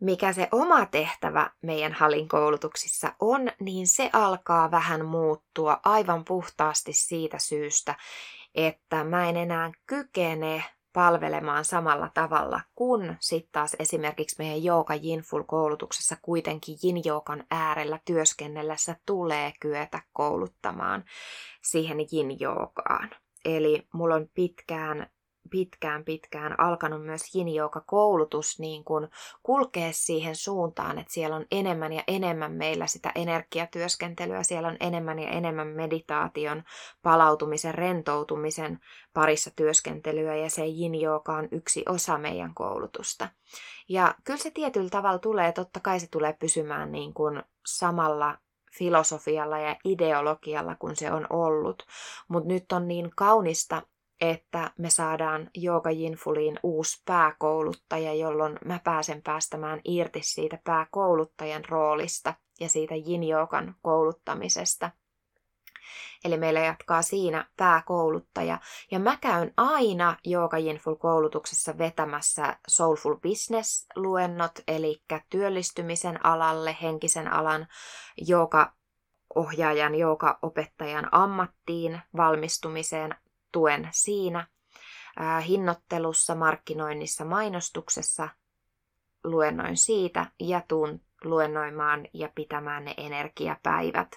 mikä 0.00 0.32
se 0.32 0.48
oma 0.52 0.86
tehtävä 0.86 1.50
meidän 1.62 1.92
halin 1.92 2.28
koulutuksissa 2.28 3.14
on, 3.20 3.40
niin 3.60 3.86
se 3.86 4.10
alkaa 4.12 4.70
vähän 4.70 5.04
muuttua 5.04 5.80
aivan 5.84 6.24
puhtaasti 6.24 6.92
siitä 6.92 7.38
syystä, 7.38 7.94
että 8.54 9.04
mä 9.04 9.28
en 9.28 9.36
enää 9.36 9.72
kykene 9.86 10.64
palvelemaan 10.92 11.64
samalla 11.64 12.10
tavalla, 12.14 12.60
kun 12.74 13.16
sitten 13.20 13.52
taas 13.52 13.76
esimerkiksi 13.78 14.36
meidän 14.38 14.64
Jooga 14.64 14.94
Jinful 14.94 15.42
koulutuksessa 15.42 16.16
kuitenkin 16.22 16.78
Yin 16.84 17.02
Joogan 17.04 17.44
äärellä 17.50 18.00
työskennellessä 18.04 18.96
tulee 19.06 19.52
kyetä 19.60 20.02
kouluttamaan 20.12 21.04
siihen 21.62 21.98
Yin 22.12 22.40
Joogaan. 22.40 23.10
Eli 23.44 23.86
mulla 23.92 24.14
on 24.14 24.28
pitkään 24.34 25.06
pitkään 25.52 26.04
pitkään 26.04 26.60
alkanut 26.60 27.04
myös 27.04 27.34
yin 27.34 27.46
koulutus 27.86 28.58
niin 28.58 28.84
kuin 28.84 29.08
kulkea 29.42 29.88
siihen 29.92 30.36
suuntaan, 30.36 30.98
että 30.98 31.12
siellä 31.12 31.36
on 31.36 31.46
enemmän 31.50 31.92
ja 31.92 32.02
enemmän 32.06 32.52
meillä 32.52 32.86
sitä 32.86 33.12
energiatyöskentelyä, 33.14 34.42
siellä 34.42 34.68
on 34.68 34.76
enemmän 34.80 35.18
ja 35.18 35.30
enemmän 35.30 35.66
meditaation, 35.66 36.62
palautumisen, 37.02 37.74
rentoutumisen 37.74 38.78
parissa 39.14 39.50
työskentelyä 39.56 40.36
ja 40.36 40.50
se 40.50 40.62
yin 40.66 40.92
on 41.38 41.48
yksi 41.50 41.82
osa 41.88 42.18
meidän 42.18 42.54
koulutusta. 42.54 43.28
Ja 43.88 44.14
kyllä 44.24 44.38
se 44.38 44.50
tietyllä 44.50 44.90
tavalla 44.90 45.18
tulee, 45.18 45.52
totta 45.52 45.80
kai 45.80 46.00
se 46.00 46.06
tulee 46.10 46.32
pysymään 46.32 46.92
niin 46.92 47.14
kuin 47.14 47.42
samalla 47.66 48.38
filosofialla 48.78 49.58
ja 49.58 49.76
ideologialla, 49.84 50.76
kun 50.76 50.96
se 50.96 51.12
on 51.12 51.26
ollut. 51.30 51.86
Mutta 52.28 52.48
nyt 52.48 52.72
on 52.72 52.88
niin 52.88 53.10
kaunista, 53.16 53.82
että 54.20 54.70
me 54.78 54.90
saadaan 54.90 55.50
Jooga 55.56 55.90
Jinfuliin 55.90 56.58
uusi 56.62 57.02
pääkouluttaja, 57.04 58.14
jolloin 58.14 58.58
mä 58.64 58.80
pääsen 58.84 59.22
päästämään 59.22 59.80
irti 59.84 60.20
siitä 60.22 60.58
pääkouluttajan 60.64 61.64
roolista 61.68 62.34
ja 62.60 62.68
siitä 62.68 62.94
Yin 62.94 63.22
kouluttamisesta. 63.82 64.90
Eli 66.24 66.36
meillä 66.36 66.60
jatkaa 66.60 67.02
siinä 67.02 67.46
pääkouluttaja. 67.56 68.58
Ja 68.90 68.98
mä 68.98 69.18
käyn 69.20 69.52
aina 69.56 70.16
Jooga 70.24 70.56
koulutuksessa 70.98 71.78
vetämässä 71.78 72.56
Soulful 72.68 73.14
Business-luennot, 73.14 74.60
eli 74.68 75.02
työllistymisen 75.30 76.26
alalle, 76.26 76.76
henkisen 76.82 77.32
alan 77.32 77.66
joka 78.16 78.72
ohjaajan, 79.34 79.94
joka 79.94 80.38
opettajan 80.42 81.08
ammattiin 81.12 82.00
valmistumiseen 82.16 83.14
tuen 83.52 83.88
siinä. 83.92 84.46
hinnoittelussa, 85.46 86.34
markkinoinnissa, 86.34 87.24
mainostuksessa 87.24 88.28
luennoin 89.24 89.76
siitä 89.76 90.26
ja 90.40 90.62
tuun 90.68 91.00
luennoimaan 91.24 92.06
ja 92.12 92.28
pitämään 92.34 92.84
ne 92.84 92.94
energiapäivät 92.96 94.10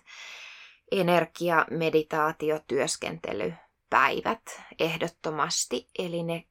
energia, 0.92 1.65
meditaatio, 1.72 2.60
työskentelypäivät 2.68 4.63
ehdottomasti. 4.80 5.89
Eli 6.00 6.24
ne 6.24 6.44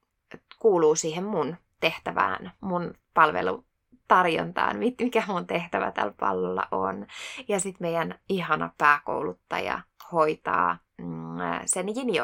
kuuluu 0.58 0.94
siihen 0.94 1.24
mun 1.24 1.56
tehtävään, 1.80 2.52
mun 2.60 2.94
palvelutarjontaan, 3.14 4.78
mikä 4.78 5.22
mun 5.26 5.46
tehtävä 5.46 5.92
tällä 5.92 6.14
pallolla 6.20 6.68
on. 6.70 7.06
Ja 7.48 7.60
sitten 7.60 7.86
meidän 7.86 8.18
ihana 8.28 8.70
pääkouluttaja 8.78 9.80
hoitaa 10.12 10.78
mm, 10.98 11.38
sen 11.66 11.86
yin 11.88 12.14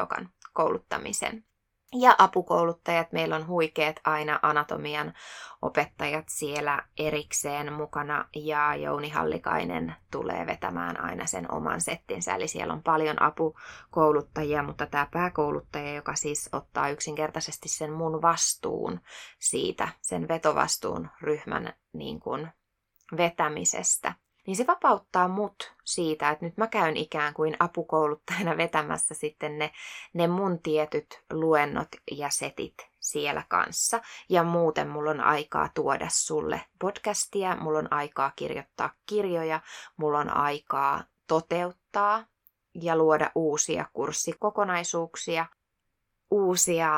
kouluttamisen 0.53 1.43
ja 1.95 2.15
apukouluttajat, 2.17 3.11
meillä 3.11 3.35
on 3.35 3.47
huikeet 3.47 3.99
aina 4.03 4.39
anatomian 4.41 5.13
opettajat 5.61 6.25
siellä 6.29 6.83
erikseen 6.97 7.73
mukana 7.73 8.25
ja 8.35 8.75
Jouni 8.75 9.09
Hallikainen 9.09 9.95
tulee 10.11 10.45
vetämään 10.45 11.03
aina 11.03 11.25
sen 11.25 11.53
oman 11.53 11.81
settinsä. 11.81 12.35
Eli 12.35 12.47
siellä 12.47 12.73
on 12.73 12.83
paljon 12.83 13.21
apukouluttajia, 13.21 14.63
mutta 14.63 14.85
tämä 14.85 15.07
pääkouluttaja, 15.11 15.93
joka 15.95 16.15
siis 16.15 16.49
ottaa 16.51 16.89
yksinkertaisesti 16.89 17.69
sen 17.69 17.91
mun 17.91 18.21
vastuun 18.21 18.99
siitä, 19.39 19.87
sen 20.01 20.27
vetovastuun 20.27 21.09
ryhmän 21.21 21.73
niin 21.93 22.19
kuin 22.19 22.49
vetämisestä, 23.17 24.13
niin 24.47 24.55
se 24.55 24.67
vapauttaa 24.67 25.27
mut 25.27 25.73
siitä, 25.83 26.29
että 26.29 26.45
nyt 26.45 26.57
mä 26.57 26.67
käyn 26.67 26.97
ikään 26.97 27.33
kuin 27.33 27.55
apukouluttajana 27.59 28.57
vetämässä 28.57 29.15
sitten 29.15 29.59
ne, 29.59 29.71
ne 30.13 30.27
mun 30.27 30.59
tietyt 30.61 31.23
luennot 31.31 31.87
ja 32.11 32.29
setit 32.29 32.73
siellä 32.99 33.43
kanssa. 33.49 34.01
Ja 34.29 34.43
muuten 34.43 34.87
mulla 34.87 35.11
on 35.11 35.21
aikaa 35.21 35.69
tuoda 35.73 36.07
sulle 36.09 36.61
podcastia, 36.79 37.55
mulla 37.55 37.79
on 37.79 37.93
aikaa 37.93 38.31
kirjoittaa 38.35 38.93
kirjoja, 39.05 39.59
mulla 39.97 40.19
on 40.19 40.37
aikaa 40.37 41.03
toteuttaa 41.27 42.25
ja 42.73 42.95
luoda 42.95 43.31
uusia 43.35 43.85
kurssikokonaisuuksia, 43.93 45.45
uusia 46.31 46.89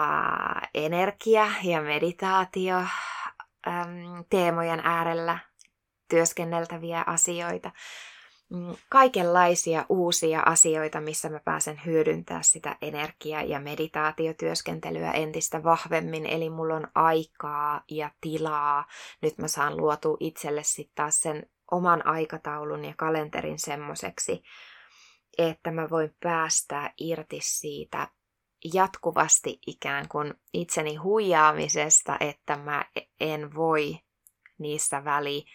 energia- 0.74 1.52
ja 1.64 1.82
meditaatio 1.82 2.76
teemojen 4.30 4.82
äärellä 4.84 5.40
työskenneltäviä 6.14 7.04
asioita, 7.08 7.72
mm, 8.50 8.76
kaikenlaisia 8.90 9.86
uusia 9.90 10.42
asioita, 10.46 11.02
missä 11.02 11.30
mä 11.30 11.40
pääsen 11.40 11.82
hyödyntää 11.86 12.42
sitä 12.42 12.78
energia- 12.82 13.42
ja 13.42 13.60
meditaatiotyöskentelyä 13.60 15.12
entistä 15.12 15.64
vahvemmin. 15.64 16.26
Eli 16.26 16.50
mulla 16.50 16.76
on 16.76 16.88
aikaa 16.96 17.84
ja 17.92 18.12
tilaa. 18.22 18.86
Nyt 19.22 19.38
mä 19.38 19.48
saan 19.48 19.78
luotu 19.78 20.18
itselle 20.20 20.64
sitten 20.64 20.96
taas 20.96 21.22
sen 21.22 21.50
oman 21.72 22.08
aikataulun 22.08 22.86
ja 22.86 22.94
kalenterin 22.98 23.60
semmoiseksi, 23.60 24.44
että 25.38 25.72
mä 25.72 25.90
voin 25.90 26.16
päästää 26.24 26.94
irti 26.98 27.40
siitä 27.44 28.08
jatkuvasti 28.74 29.60
ikään 29.68 30.08
kuin 30.08 30.34
itseni 30.54 30.96
huijaamisesta, 30.96 32.18
että 32.20 32.58
mä 32.58 32.86
en 33.20 33.56
voi 33.56 34.00
niissä 34.58 35.06
väli 35.06 35.46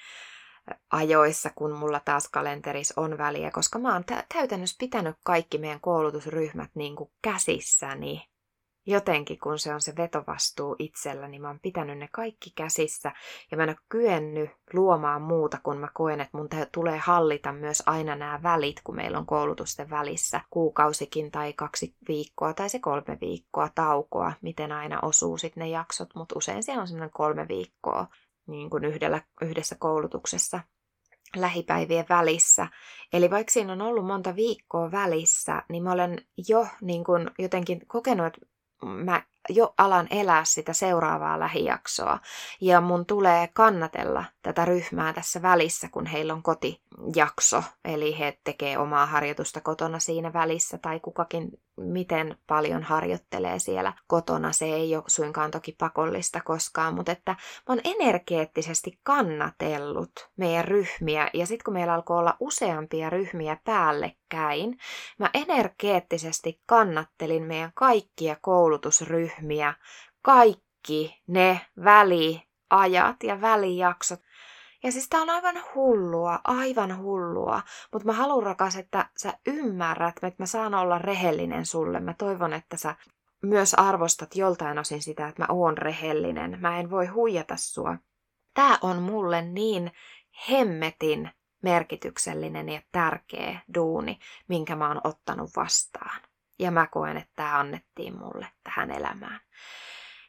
ajoissa, 0.90 1.50
kun 1.54 1.72
mulla 1.72 2.00
taas 2.04 2.28
kalenterissa 2.28 3.00
on 3.00 3.18
väliä, 3.18 3.50
koska 3.50 3.78
mä 3.78 3.92
oon 3.92 4.04
käytännössä 4.32 4.76
pitänyt 4.78 5.16
kaikki 5.24 5.58
meidän 5.58 5.80
koulutusryhmät 5.80 6.70
niin 6.74 6.96
kuin 6.96 7.10
käsissäni. 7.22 8.28
Jotenkin, 8.86 9.38
kun 9.38 9.58
se 9.58 9.74
on 9.74 9.80
se 9.80 9.96
vetovastuu 9.96 10.76
itsellä, 10.78 11.28
niin 11.28 11.42
mä 11.42 11.48
oon 11.48 11.60
pitänyt 11.60 11.98
ne 11.98 12.08
kaikki 12.12 12.52
käsissä. 12.56 13.12
Ja 13.50 13.56
mä 13.56 13.62
en 13.62 13.68
ole 13.68 13.76
kyennyt 13.88 14.50
luomaan 14.72 15.22
muuta, 15.22 15.58
kun 15.62 15.78
mä 15.78 15.88
koen, 15.94 16.20
että 16.20 16.38
mun 16.38 16.48
tulee 16.72 16.98
hallita 16.98 17.52
myös 17.52 17.82
aina 17.86 18.16
nämä 18.16 18.40
välit, 18.42 18.80
kun 18.84 18.96
meillä 18.96 19.18
on 19.18 19.26
koulutusten 19.26 19.90
välissä 19.90 20.40
kuukausikin 20.50 21.30
tai 21.30 21.52
kaksi 21.52 21.94
viikkoa 22.08 22.54
tai 22.54 22.68
se 22.68 22.78
kolme 22.78 23.18
viikkoa 23.20 23.68
taukoa, 23.74 24.32
miten 24.42 24.72
aina 24.72 24.98
osuu 25.02 25.38
sitten 25.38 25.60
ne 25.60 25.68
jaksot, 25.68 26.14
mutta 26.14 26.34
usein 26.38 26.62
siellä 26.62 26.80
on 26.80 26.88
semmoinen 26.88 27.12
kolme 27.14 27.48
viikkoa 27.48 28.06
niin 28.48 28.70
kuin 28.70 28.84
yhdellä, 28.84 29.22
yhdessä 29.42 29.76
koulutuksessa 29.78 30.60
lähipäivien 31.36 32.06
välissä. 32.08 32.68
Eli 33.12 33.30
vaikka 33.30 33.52
siinä 33.52 33.72
on 33.72 33.82
ollut 33.82 34.06
monta 34.06 34.36
viikkoa 34.36 34.90
välissä, 34.90 35.62
niin 35.68 35.82
mä 35.82 35.92
olen 35.92 36.22
jo 36.48 36.66
niin 36.80 37.04
kuin 37.04 37.30
jotenkin 37.38 37.80
kokenut, 37.86 38.26
että 38.26 38.46
mä 38.86 39.22
jo 39.48 39.74
alan 39.78 40.06
elää 40.10 40.44
sitä 40.44 40.72
seuraavaa 40.72 41.40
lähijaksoa. 41.40 42.18
Ja 42.60 42.80
mun 42.80 43.06
tulee 43.06 43.48
kannatella 43.54 44.24
tätä 44.48 44.64
ryhmää 44.64 45.12
tässä 45.12 45.42
välissä, 45.42 45.88
kun 45.88 46.06
heillä 46.06 46.34
on 46.34 46.42
kotijakso. 46.42 47.64
Eli 47.84 48.18
he 48.18 48.38
tekee 48.44 48.78
omaa 48.78 49.06
harjoitusta 49.06 49.60
kotona 49.60 49.98
siinä 49.98 50.32
välissä, 50.32 50.78
tai 50.78 51.00
kukakin 51.00 51.50
miten 51.76 52.36
paljon 52.46 52.82
harjoittelee 52.82 53.58
siellä 53.58 53.92
kotona. 54.06 54.52
Se 54.52 54.64
ei 54.64 54.96
ole 54.96 55.04
suinkaan 55.06 55.50
toki 55.50 55.74
pakollista 55.78 56.40
koskaan, 56.40 56.94
mutta 56.94 57.12
että 57.12 57.32
mä 57.32 57.38
oon 57.68 57.80
energeettisesti 57.84 58.98
kannatellut 59.02 60.30
meidän 60.36 60.64
ryhmiä. 60.64 61.30
Ja 61.34 61.46
sitten 61.46 61.64
kun 61.64 61.74
meillä 61.74 61.94
alkoi 61.94 62.18
olla 62.18 62.36
useampia 62.40 63.10
ryhmiä 63.10 63.56
päällekkäin, 63.64 64.78
mä 65.18 65.30
energeettisesti 65.34 66.60
kannattelin 66.66 67.42
meidän 67.42 67.72
kaikkia 67.74 68.36
koulutusryhmiä, 68.40 69.74
kaikki 70.22 71.22
ne 71.26 71.60
väliajat 71.84 73.22
ja 73.22 73.40
välijaksot 73.40 74.20
ja 74.82 74.92
siis 74.92 75.08
tää 75.08 75.20
on 75.20 75.30
aivan 75.30 75.62
hullua, 75.74 76.40
aivan 76.44 76.98
hullua. 76.98 77.62
Mutta 77.92 78.06
mä 78.06 78.12
haluan 78.12 78.42
rakas, 78.42 78.76
että 78.76 79.08
sä 79.16 79.38
ymmärrät, 79.46 80.16
että 80.16 80.42
mä 80.42 80.46
saan 80.46 80.74
olla 80.74 80.98
rehellinen 80.98 81.66
sulle. 81.66 82.00
Mä 82.00 82.14
toivon, 82.14 82.52
että 82.52 82.76
sä 82.76 82.94
myös 83.42 83.74
arvostat 83.74 84.36
joltain 84.36 84.78
osin 84.78 85.02
sitä, 85.02 85.28
että 85.28 85.42
mä 85.42 85.46
oon 85.50 85.78
rehellinen. 85.78 86.58
Mä 86.60 86.78
en 86.78 86.90
voi 86.90 87.06
huijata 87.06 87.56
sua. 87.56 87.96
Tää 88.54 88.78
on 88.82 89.02
mulle 89.02 89.42
niin 89.42 89.92
hemmetin 90.50 91.30
merkityksellinen 91.62 92.68
ja 92.68 92.82
tärkeä 92.92 93.60
duuni, 93.74 94.18
minkä 94.48 94.76
mä 94.76 94.88
oon 94.88 95.00
ottanut 95.04 95.50
vastaan. 95.56 96.20
Ja 96.58 96.70
mä 96.70 96.86
koen, 96.86 97.16
että 97.16 97.32
tämä 97.36 97.58
annettiin 97.58 98.18
mulle 98.18 98.46
tähän 98.64 98.90
elämään. 98.90 99.40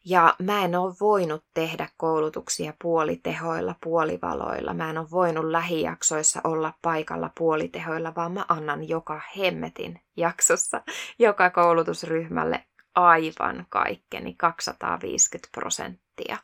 Ja 0.05 0.35
mä 0.39 0.65
en 0.65 0.75
ole 0.75 0.93
voinut 1.01 1.45
tehdä 1.53 1.89
koulutuksia 1.97 2.73
puolitehoilla, 2.81 3.75
puolivaloilla. 3.83 4.73
Mä 4.73 4.89
en 4.89 4.97
ole 4.97 5.11
voinut 5.11 5.45
lähijaksoissa 5.45 6.41
olla 6.43 6.73
paikalla 6.81 7.31
puolitehoilla, 7.37 8.15
vaan 8.15 8.31
mä 8.31 8.45
annan 8.49 8.89
joka 8.89 9.21
hemmetin 9.37 10.01
jaksossa, 10.17 10.81
joka 11.19 11.49
koulutusryhmälle 11.49 12.65
aivan 12.95 13.65
kaikkeni 13.69 14.33
250 14.37 15.49
prosenttia. 15.51 16.37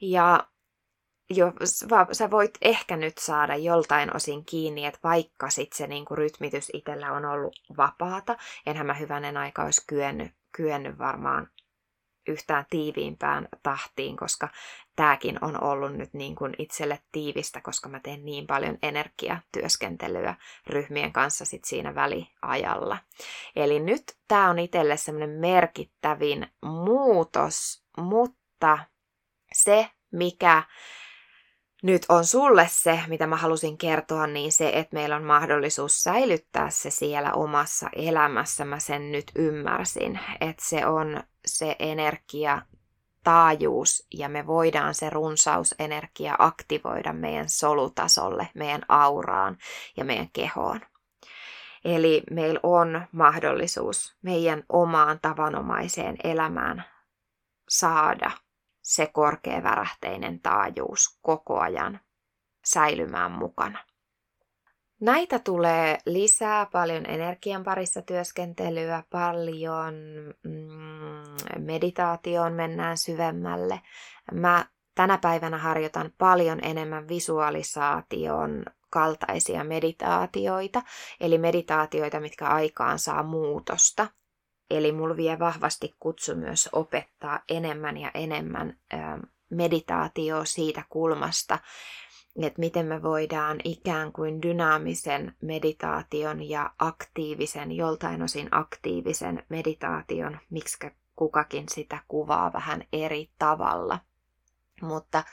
Ja 0.00 0.46
jo, 1.30 1.52
sä 2.12 2.30
voit 2.30 2.58
ehkä 2.62 2.96
nyt 2.96 3.18
saada 3.18 3.56
joltain 3.56 4.16
osin 4.16 4.44
kiinni, 4.44 4.86
että 4.86 5.00
vaikka 5.04 5.50
sit 5.50 5.72
se 5.72 5.86
niinku 5.86 6.16
rytmitys 6.16 6.70
itsellä 6.72 7.12
on 7.12 7.24
ollut 7.24 7.56
vapaata, 7.76 8.36
enhän 8.66 8.86
mä 8.86 8.94
hyvänen 8.94 9.36
aika 9.36 9.64
olisi 9.64 9.84
kyennyt, 9.86 10.32
kyennyt 10.52 10.98
varmaan 10.98 11.50
yhtään 12.28 12.64
tiiviimpään 12.70 13.48
tahtiin, 13.62 14.16
koska 14.16 14.48
tämäkin 14.96 15.44
on 15.44 15.64
ollut 15.64 15.92
nyt 15.92 16.14
niin 16.14 16.34
kuin 16.34 16.54
itselle 16.58 16.98
tiivistä, 17.12 17.60
koska 17.60 17.88
mä 17.88 18.00
teen 18.00 18.24
niin 18.24 18.46
paljon 18.46 18.78
energiatyöskentelyä 18.82 20.34
ryhmien 20.66 21.12
kanssa 21.12 21.44
sit 21.44 21.64
siinä 21.64 21.94
väliajalla. 21.94 22.98
Eli 23.56 23.80
nyt 23.80 24.02
tämä 24.28 24.50
on 24.50 24.58
itselle 24.58 24.96
semmoinen 24.96 25.40
merkittävin 25.40 26.46
muutos, 26.62 27.84
mutta 27.98 28.78
se, 29.52 29.90
mikä 30.12 30.62
nyt 31.84 32.06
on 32.08 32.24
sulle 32.24 32.66
se, 32.70 33.00
mitä 33.06 33.26
mä 33.26 33.36
halusin 33.36 33.78
kertoa, 33.78 34.26
niin 34.26 34.52
se, 34.52 34.70
että 34.74 34.94
meillä 34.94 35.16
on 35.16 35.24
mahdollisuus 35.24 36.02
säilyttää 36.02 36.70
se 36.70 36.90
siellä 36.90 37.32
omassa 37.32 37.88
elämässä. 37.96 38.64
Mä 38.64 38.78
sen 38.78 39.12
nyt 39.12 39.32
ymmärsin, 39.36 40.20
että 40.40 40.64
se 40.64 40.86
on 40.86 41.22
se 41.46 41.76
energia, 41.78 42.62
taajuus 43.24 44.06
ja 44.14 44.28
me 44.28 44.46
voidaan 44.46 44.94
se 44.94 45.10
runsausenergia 45.10 46.36
aktivoida 46.38 47.12
meidän 47.12 47.48
solutasolle, 47.48 48.48
meidän 48.54 48.82
auraan 48.88 49.58
ja 49.96 50.04
meidän 50.04 50.28
kehoon. 50.32 50.80
Eli 51.84 52.22
meillä 52.30 52.60
on 52.62 53.06
mahdollisuus 53.12 54.16
meidän 54.22 54.62
omaan 54.68 55.18
tavanomaiseen 55.22 56.16
elämään 56.24 56.84
saada 57.68 58.30
se 58.84 59.06
korkeavärähteinen 59.06 60.40
taajuus 60.40 61.18
koko 61.22 61.60
ajan 61.60 62.00
säilymään 62.64 63.32
mukana. 63.32 63.78
Näitä 65.00 65.38
tulee 65.38 65.98
lisää, 66.06 66.66
paljon 66.66 67.10
energian 67.10 67.64
parissa 67.64 68.02
työskentelyä, 68.02 69.02
paljon 69.10 69.94
mm, 70.42 71.64
meditaatioon 71.64 72.52
mennään 72.52 72.98
syvemmälle. 72.98 73.80
Mä 74.32 74.66
tänä 74.94 75.18
päivänä 75.18 75.58
harjoitan 75.58 76.12
paljon 76.18 76.58
enemmän 76.62 77.08
visualisaation 77.08 78.64
kaltaisia 78.90 79.64
meditaatioita, 79.64 80.82
eli 81.20 81.38
meditaatioita, 81.38 82.20
mitkä 82.20 82.46
aikaan 82.46 82.98
saa 82.98 83.22
muutosta. 83.22 84.06
Eli 84.70 84.92
mulla 84.92 85.16
vie 85.16 85.38
vahvasti 85.38 85.94
kutsu 86.00 86.34
myös 86.34 86.68
opettaa 86.72 87.40
enemmän 87.48 87.96
ja 87.96 88.10
enemmän 88.14 88.78
meditaatio 89.50 90.44
siitä 90.44 90.84
kulmasta, 90.88 91.58
että 92.42 92.60
miten 92.60 92.86
me 92.86 93.02
voidaan 93.02 93.60
ikään 93.64 94.12
kuin 94.12 94.42
dynaamisen 94.42 95.36
meditaation 95.40 96.48
ja 96.48 96.70
aktiivisen, 96.78 97.72
joltain 97.72 98.22
osin 98.22 98.48
aktiivisen 98.50 99.44
meditaation, 99.48 100.38
miksi 100.50 100.78
kukakin 101.16 101.68
sitä 101.68 101.98
kuvaa 102.08 102.52
vähän 102.52 102.84
eri 102.92 103.30
tavalla. 103.38 103.98
Mutta 104.82 105.24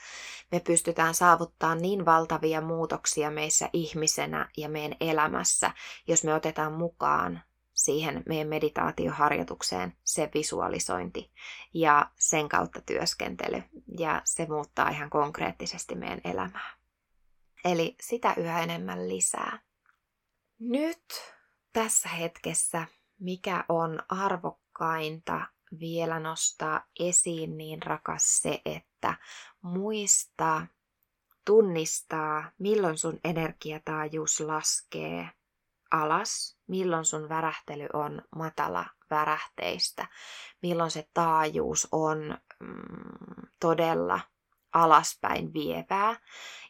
me 0.51 0.59
pystytään 0.59 1.13
saavuttamaan 1.13 1.81
niin 1.81 2.05
valtavia 2.05 2.61
muutoksia 2.61 3.31
meissä 3.31 3.69
ihmisenä 3.73 4.49
ja 4.57 4.69
meidän 4.69 4.97
elämässä, 4.99 5.71
jos 6.07 6.23
me 6.23 6.33
otetaan 6.33 6.73
mukaan 6.73 7.41
siihen 7.83 8.23
meidän 8.25 8.47
meditaatioharjoitukseen 8.47 9.97
se 10.03 10.29
visualisointi 10.33 11.31
ja 11.73 12.11
sen 12.19 12.49
kautta 12.49 12.81
työskentely. 12.81 13.63
Ja 13.99 14.21
se 14.25 14.47
muuttaa 14.49 14.89
ihan 14.89 15.09
konkreettisesti 15.09 15.95
meidän 15.95 16.21
elämää. 16.23 16.77
Eli 17.65 17.95
sitä 18.01 18.33
yhä 18.37 18.63
enemmän 18.63 19.09
lisää. 19.09 19.59
Nyt 20.59 21.33
tässä 21.73 22.09
hetkessä, 22.09 22.87
mikä 23.19 23.65
on 23.69 23.99
arvokkainta 24.09 25.41
vielä 25.79 26.19
nostaa 26.19 26.85
esiin, 26.99 27.57
niin 27.57 27.83
rakas 27.83 28.41
se, 28.41 28.61
että 28.65 29.15
muista 29.61 30.67
tunnistaa, 31.45 32.51
milloin 32.59 32.97
sun 32.97 33.19
energiataajuus 33.23 34.39
laskee 34.39 35.29
alas, 35.91 36.57
milloin 36.71 37.05
sun 37.05 37.29
värähtely 37.29 37.87
on 37.93 38.21
matala 38.35 38.85
värähteistä, 39.09 40.07
milloin 40.61 40.91
se 40.91 41.07
taajuus 41.13 41.87
on 41.91 42.37
mm, 42.59 43.47
todella 43.59 44.19
alaspäin 44.73 45.53
vievää. 45.53 46.15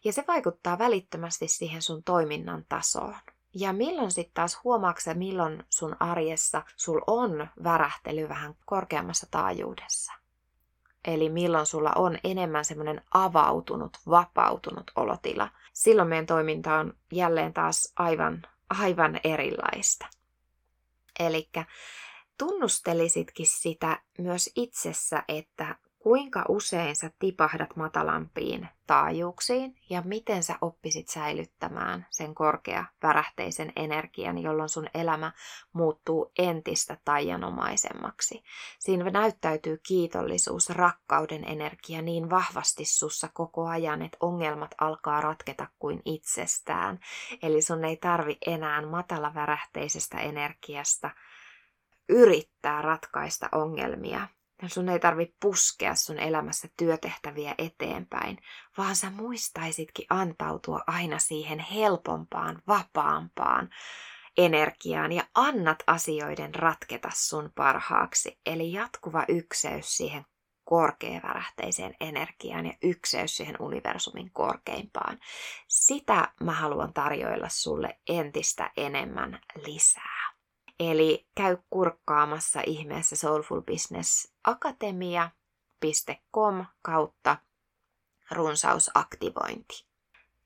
Ja 0.04 0.14
se 0.14 0.24
vaikuttaa 0.28 0.80
välittömästi 0.80 1.48
siihen 1.48 1.82
sun 1.82 2.04
toiminnan 2.04 2.66
tasoon. 2.70 3.16
Ja 3.56 3.74
milloin 3.74 4.12
sitten 4.12 4.34
taas 4.34 4.60
huomaakse, 4.64 5.14
milloin 5.14 5.64
sun 5.70 5.96
arjessa 6.00 6.62
sul 6.76 7.02
on 7.08 7.48
värähtely 7.64 8.30
vähän 8.30 8.56
korkeammassa 8.66 9.28
taajuudessa. 9.32 10.14
Eli 11.06 11.30
milloin 11.30 11.66
sulla 11.66 11.92
on 11.96 12.18
enemmän 12.24 12.66
semmoinen 12.66 13.02
avautunut, 13.14 13.98
vapautunut 14.10 14.92
olotila. 14.96 15.50
Silloin 15.74 16.08
meidän 16.08 16.26
toiminta 16.26 16.76
on 16.76 16.94
jälleen 17.12 17.54
taas 17.54 17.94
aivan, 17.96 18.42
aivan 18.80 19.20
erilaista. 19.24 20.08
Eli 21.20 21.50
tunnustelisitkin 22.38 23.48
sitä 23.48 24.02
myös 24.18 24.50
itsessä, 24.56 25.24
että 25.28 25.76
kuinka 26.04 26.46
usein 26.50 26.96
sä 26.96 27.12
tipahdat 27.20 27.76
matalampiin 27.76 28.68
taajuuksiin 28.88 29.76
ja 29.90 30.02
miten 30.06 30.44
sä 30.44 30.56
oppisit 30.62 31.08
säilyttämään 31.08 32.06
sen 32.10 32.36
korkea 32.36 32.86
värähteisen 33.04 33.74
energian, 33.76 34.38
jolloin 34.38 34.70
sun 34.70 34.88
elämä 34.94 35.32
muuttuu 35.74 36.32
entistä 36.38 36.98
taianomaisemmaksi. 37.06 38.44
Siinä 38.80 39.10
näyttäytyy 39.10 39.80
kiitollisuus, 39.88 40.70
rakkauden 40.70 41.44
energia 41.44 42.02
niin 42.02 42.30
vahvasti 42.30 42.86
sussa 42.86 43.30
koko 43.34 43.68
ajan, 43.68 44.02
että 44.02 44.18
ongelmat 44.20 44.76
alkaa 44.82 45.22
ratketa 45.22 45.68
kuin 45.80 46.02
itsestään. 46.06 47.00
Eli 47.44 47.62
sun 47.62 47.86
ei 47.86 47.98
tarvi 47.98 48.38
enää 48.48 48.86
matalavärähteisestä 48.86 50.18
energiasta 50.18 51.12
yrittää 52.10 52.82
ratkaista 52.82 53.50
ongelmia, 53.52 54.28
Sun 54.68 54.90
ei 54.90 55.00
tarvi 55.00 55.36
puskea 55.40 55.96
sun 55.96 56.20
elämässä 56.20 56.68
työtehtäviä 56.78 57.56
eteenpäin, 57.58 58.38
vaan 58.78 58.96
sä 58.96 59.10
muistaisitkin 59.10 60.06
antautua 60.10 60.80
aina 60.88 61.20
siihen 61.20 61.60
helpompaan, 61.60 62.62
vapaampaan 62.68 63.70
energiaan 64.38 65.12
ja 65.12 65.24
annat 65.36 65.84
asioiden 65.88 66.56
ratketa 66.56 67.10
sun 67.14 67.52
parhaaksi. 67.56 68.40
Eli 68.46 68.74
jatkuva 68.74 69.26
ykseys 69.28 69.98
siihen 69.98 70.26
korkeavärähteiseen 70.64 71.96
energiaan 72.00 72.66
ja 72.66 72.74
ykseys 72.84 73.38
siihen 73.38 73.56
universumin 73.60 74.32
korkeimpaan. 74.34 75.20
Sitä 75.68 76.34
mä 76.44 76.52
haluan 76.52 76.94
tarjoilla 76.94 77.50
sulle 77.50 78.00
entistä 78.08 78.72
enemmän 78.78 79.40
lisää. 79.66 80.32
Eli 80.80 81.28
käy 81.36 81.58
kurkkaamassa 81.70 82.62
ihmeessä 82.66 83.16
soulfulbusinessakatemia.com 84.48 86.66
kautta 86.82 87.38
runsausaktivointi. 88.32 89.92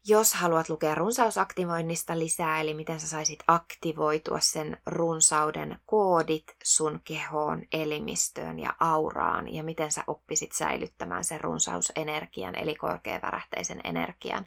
Jos 0.07 0.33
haluat 0.33 0.69
lukea 0.69 0.95
runsausaktivoinnista 0.95 2.19
lisää, 2.19 2.61
eli 2.61 2.73
miten 2.73 2.99
sä 2.99 3.07
saisit 3.07 3.39
aktivoitua 3.47 4.39
sen 4.39 4.77
runsauden 4.85 5.79
koodit 5.85 6.55
sun 6.63 7.01
kehoon, 7.03 7.63
elimistöön 7.71 8.59
ja 8.59 8.75
auraan, 8.79 9.53
ja 9.53 9.63
miten 9.63 9.91
sä 9.91 10.03
oppisit 10.07 10.51
säilyttämään 10.51 11.23
sen 11.23 11.41
runsausenergian, 11.41 12.55
eli 12.55 12.75
korkeavärähteisen 12.75 13.81
energian, 13.83 14.45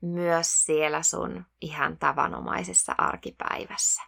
myös 0.00 0.64
siellä 0.64 1.02
sun 1.02 1.44
ihan 1.60 1.98
tavanomaisessa 1.98 2.94
arkipäivässä. 2.98 4.02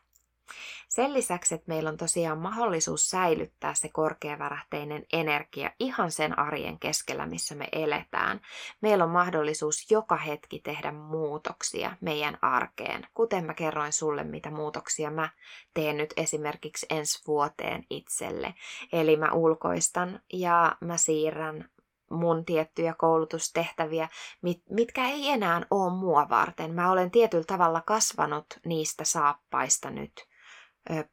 Sen 0.88 1.14
lisäksi, 1.14 1.54
että 1.54 1.68
meillä 1.68 1.90
on 1.90 1.96
tosiaan 1.96 2.38
mahdollisuus 2.38 3.10
säilyttää 3.10 3.74
se 3.74 3.88
korkeavärähteinen 3.92 5.06
energia 5.12 5.70
ihan 5.80 6.10
sen 6.10 6.38
arjen 6.38 6.78
keskellä, 6.78 7.26
missä 7.26 7.54
me 7.54 7.68
eletään. 7.72 8.40
Meillä 8.80 9.04
on 9.04 9.10
mahdollisuus 9.10 9.90
joka 9.90 10.16
hetki 10.16 10.58
tehdä 10.58 10.92
muutoksia 10.92 11.96
meidän 12.00 12.38
arkeen. 12.42 13.06
Kuten 13.14 13.44
mä 13.44 13.54
kerroin 13.54 13.92
sulle, 13.92 14.24
mitä 14.24 14.50
muutoksia 14.50 15.10
mä 15.10 15.28
teen 15.74 15.96
nyt 15.96 16.14
esimerkiksi 16.16 16.86
ensi 16.90 17.22
vuoteen 17.26 17.84
itselle. 17.90 18.54
Eli 18.92 19.16
mä 19.16 19.32
ulkoistan 19.32 20.20
ja 20.32 20.76
mä 20.80 20.96
siirrän 20.96 21.68
mun 22.10 22.44
tiettyjä 22.44 22.94
koulutustehtäviä, 22.98 24.08
mit, 24.42 24.62
mitkä 24.70 25.08
ei 25.08 25.28
enää 25.28 25.62
ole 25.70 25.92
mua 25.92 26.28
varten. 26.28 26.74
Mä 26.74 26.90
olen 26.90 27.10
tietyllä 27.10 27.44
tavalla 27.44 27.80
kasvanut 27.80 28.46
niistä 28.64 29.04
saappaista 29.04 29.90
nyt 29.90 30.28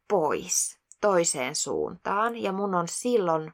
pois 0.08 0.80
toiseen 1.00 1.54
suuntaan 1.54 2.36
ja 2.36 2.52
mun 2.52 2.74
on 2.74 2.88
silloin 2.88 3.52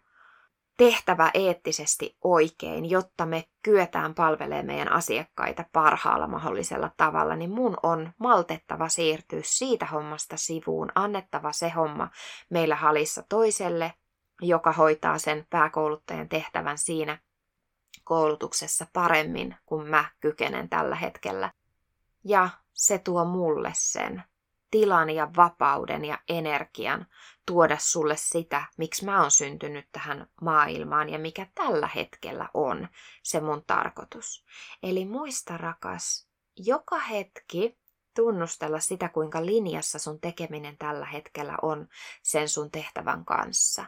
tehtävä 0.77 1.31
eettisesti 1.35 2.17
oikein, 2.25 2.91
jotta 2.91 3.27
me 3.27 3.45
kyetään 3.63 4.15
palvelemaan 4.15 4.67
meidän 4.67 4.93
asiakkaita 4.93 5.65
parhaalla 5.73 6.27
mahdollisella 6.27 6.91
tavalla, 6.97 7.37
niin 7.37 7.51
mun 7.51 7.77
on 7.83 8.13
maltettava 8.19 8.89
siirtyä 8.89 9.41
siitä 9.43 9.87
hommasta 9.87 10.37
sivuun, 10.37 10.93
annettava 10.95 11.53
se 11.53 11.69
homma 11.69 12.11
meillä 12.51 12.77
halissa 12.77 13.23
toiselle, 13.29 13.95
joka 14.41 14.73
hoitaa 14.73 15.19
sen 15.19 15.47
pääkouluttajan 15.51 16.29
tehtävän 16.29 16.79
siinä 16.79 17.19
koulutuksessa 18.05 18.87
paremmin 18.93 19.57
kuin 19.67 19.87
mä 19.89 20.05
kykenen 20.21 20.69
tällä 20.69 20.97
hetkellä. 20.97 21.53
Ja 22.25 22.49
se 22.73 22.99
tuo 22.99 23.25
mulle 23.25 23.71
sen 23.75 24.23
tilan 24.73 25.11
ja 25.11 25.31
vapauden 25.37 26.05
ja 26.05 26.19
energian 26.29 27.07
tuoda 27.47 27.77
sulle 27.81 28.17
sitä, 28.17 28.65
miksi 28.79 29.05
mä 29.05 29.21
oon 29.21 29.31
syntynyt 29.31 29.89
tähän 29.93 30.27
maailmaan 30.41 31.09
ja 31.09 31.19
mikä 31.19 31.47
tällä 31.55 31.87
hetkellä 31.87 32.49
on 32.55 32.89
se 33.23 33.41
mun 33.41 33.65
tarkoitus. 33.67 34.45
Eli 34.83 35.05
muista 35.05 35.57
rakas, 35.57 36.29
joka 36.57 36.99
hetki 36.99 37.79
tunnustella 38.17 38.81
sitä, 38.81 39.09
kuinka 39.09 39.47
linjassa 39.47 39.99
sun 39.99 40.21
tekeminen 40.21 40.79
tällä 40.79 41.07
hetkellä 41.07 41.57
on 41.63 41.89
sen 42.23 42.49
sun 42.49 42.71
tehtävän 42.71 43.25
kanssa. 43.25 43.85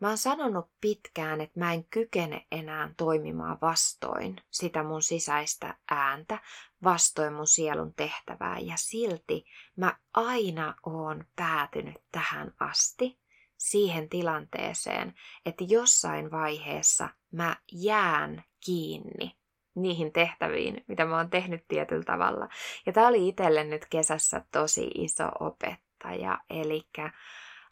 Mä 0.00 0.08
oon 0.08 0.18
sanonut 0.18 0.70
pitkään, 0.80 1.40
että 1.40 1.60
mä 1.60 1.72
en 1.72 1.84
kykene 1.84 2.46
enää 2.52 2.94
toimimaan 2.96 3.58
vastoin 3.62 4.36
sitä 4.50 4.82
mun 4.82 5.02
sisäistä 5.02 5.76
ääntä, 5.90 6.38
vastoin 6.84 7.32
mun 7.32 7.46
sielun 7.46 7.94
tehtävää 7.94 8.58
ja 8.58 8.74
silti 8.76 9.44
mä 9.76 9.96
aina 10.14 10.74
oon 10.86 11.24
päätynyt 11.36 11.96
tähän 12.12 12.52
asti 12.60 13.18
siihen 13.56 14.08
tilanteeseen, 14.08 15.14
että 15.46 15.64
jossain 15.68 16.30
vaiheessa 16.30 17.08
mä 17.32 17.56
jään 17.72 18.44
kiinni 18.64 19.36
niihin 19.74 20.12
tehtäviin, 20.12 20.84
mitä 20.88 21.04
mä 21.04 21.16
oon 21.16 21.30
tehnyt 21.30 21.64
tietyllä 21.68 22.04
tavalla. 22.04 22.48
Ja 22.86 22.92
tämä 22.92 23.08
oli 23.08 23.28
itselle 23.28 23.64
nyt 23.64 23.86
kesässä 23.90 24.44
tosi 24.52 24.90
iso 24.94 25.28
opettaja, 25.40 26.38
eli 26.50 26.82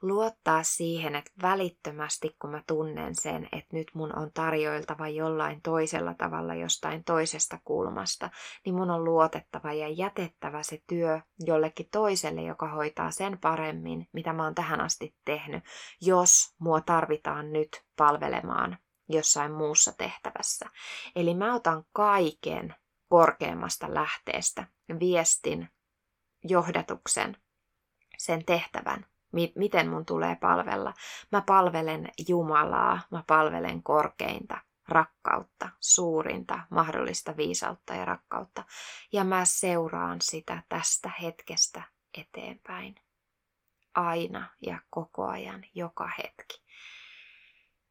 luottaa 0.03 0.63
siihen, 0.63 1.15
että 1.17 1.31
välittömästi 1.43 2.37
kun 2.39 2.51
mä 2.51 2.63
tunnen 2.67 3.15
sen, 3.15 3.49
että 3.53 3.77
nyt 3.77 3.91
mun 3.95 4.19
on 4.19 4.31
tarjoiltava 4.35 5.09
jollain 5.09 5.63
toisella 5.63 6.15
tavalla 6.15 6.55
jostain 6.55 7.05
toisesta 7.05 7.59
kulmasta, 7.65 8.31
niin 8.65 8.75
mun 8.75 8.91
on 8.91 9.05
luotettava 9.05 9.73
ja 9.73 9.89
jätettävä 9.89 10.63
se 10.63 10.83
työ 10.87 11.21
jollekin 11.47 11.89
toiselle, 11.91 12.43
joka 12.43 12.69
hoitaa 12.69 13.11
sen 13.11 13.39
paremmin, 13.39 14.09
mitä 14.13 14.33
mä 14.33 14.45
oon 14.45 14.55
tähän 14.55 14.81
asti 14.81 15.15
tehnyt, 15.25 15.65
jos 16.01 16.55
mua 16.59 16.81
tarvitaan 16.81 17.53
nyt 17.53 17.85
palvelemaan 17.97 18.79
jossain 19.09 19.53
muussa 19.53 19.93
tehtävässä. 19.93 20.67
Eli 21.17 21.35
mä 21.35 21.55
otan 21.55 21.85
kaiken 21.93 22.75
korkeammasta 23.09 23.95
lähteestä, 23.95 24.67
viestin, 25.01 25.69
johdatuksen, 26.45 27.37
sen 28.19 28.45
tehtävän, 28.45 29.07
miten 29.55 29.91
mun 29.91 30.07
tulee 30.07 30.37
palvella. 30.37 30.95
Mä 31.33 31.43
palvelen 31.47 32.09
Jumalaa, 32.29 33.01
mä 33.11 33.25
palvelen 33.27 33.83
korkeinta, 33.83 34.59
rakkautta, 34.89 35.69
suurinta, 35.81 36.61
mahdollista 36.71 37.37
viisautta 37.37 37.95
ja 37.95 38.05
rakkautta. 38.05 38.65
Ja 39.13 39.25
mä 39.25 39.45
seuraan 39.45 40.21
sitä 40.21 40.63
tästä 40.69 41.11
hetkestä 41.23 41.83
eteenpäin. 42.19 42.95
Aina 43.95 44.51
ja 44.67 44.79
koko 44.91 45.27
ajan, 45.27 45.65
joka 45.75 46.11
hetki. 46.19 46.63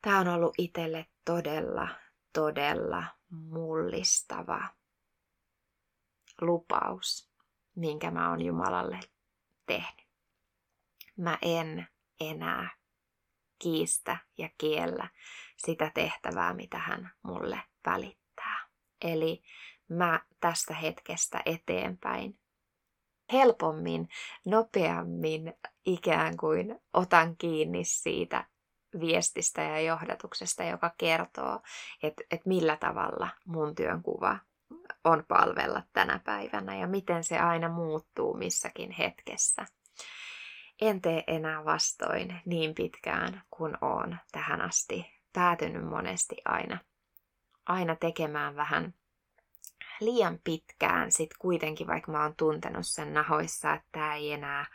Tämä 0.02 0.20
on 0.20 0.28
ollut 0.28 0.56
itselle 0.58 1.06
todella, 1.26 1.88
todella 2.34 3.04
mullistava 3.30 4.68
lupaus, 6.42 7.32
minkä 7.76 8.12
mä 8.12 8.30
oon 8.30 8.42
Jumalalle 8.42 9.00
tehnyt. 9.66 10.11
Mä 11.18 11.38
en 11.42 11.88
enää 12.20 12.70
kiistä 13.60 14.18
ja 14.38 14.50
kiellä 14.58 15.10
sitä 15.58 15.92
tehtävää, 15.94 16.54
mitä 16.54 16.78
hän 16.78 17.12
mulle 17.24 17.64
välittää. 17.86 18.68
Eli 19.02 19.44
mä 19.90 20.22
tästä 20.40 20.74
hetkestä 20.74 21.42
eteenpäin 21.46 22.40
helpommin, 23.34 24.10
nopeammin 24.46 25.54
ikään 25.86 26.38
kuin 26.38 26.80
otan 26.94 27.38
kiinni 27.38 27.84
siitä 27.84 28.46
viestistä 29.00 29.62
ja 29.62 29.80
johdatuksesta, 29.82 30.64
joka 30.64 30.92
kertoo, 30.98 31.60
että, 32.04 32.24
että 32.32 32.50
millä 32.50 32.78
tavalla 32.78 33.28
mun 33.46 33.76
työnkuva 33.76 34.38
on 35.04 35.26
palvella 35.28 35.84
tänä 35.94 36.20
päivänä 36.26 36.76
ja 36.76 36.88
miten 36.88 37.24
se 37.24 37.40
aina 37.40 37.70
muuttuu 37.70 38.38
missäkin 38.38 38.92
hetkessä. 38.92 39.66
En 40.82 41.02
tee 41.02 41.24
enää 41.28 41.66
vastoin 41.66 42.42
niin 42.46 42.76
pitkään 42.76 43.42
kuin 43.52 43.78
on 43.82 44.18
tähän 44.32 44.62
asti 44.62 45.06
päätynyt 45.34 45.86
monesti 45.86 46.36
aina, 46.46 46.80
aina 47.66 47.96
tekemään 47.96 48.56
vähän 48.56 48.94
liian 50.00 50.40
pitkään 50.44 51.12
sit 51.12 51.30
kuitenkin, 51.40 51.88
vaikka 51.88 52.12
mä 52.12 52.24
oon 52.24 52.36
tuntenut 52.36 52.88
sen 52.88 53.14
nahoissa, 53.14 53.74
että 53.74 53.88
tämä 53.92 54.16
ei 54.16 54.32
enää 54.32 54.66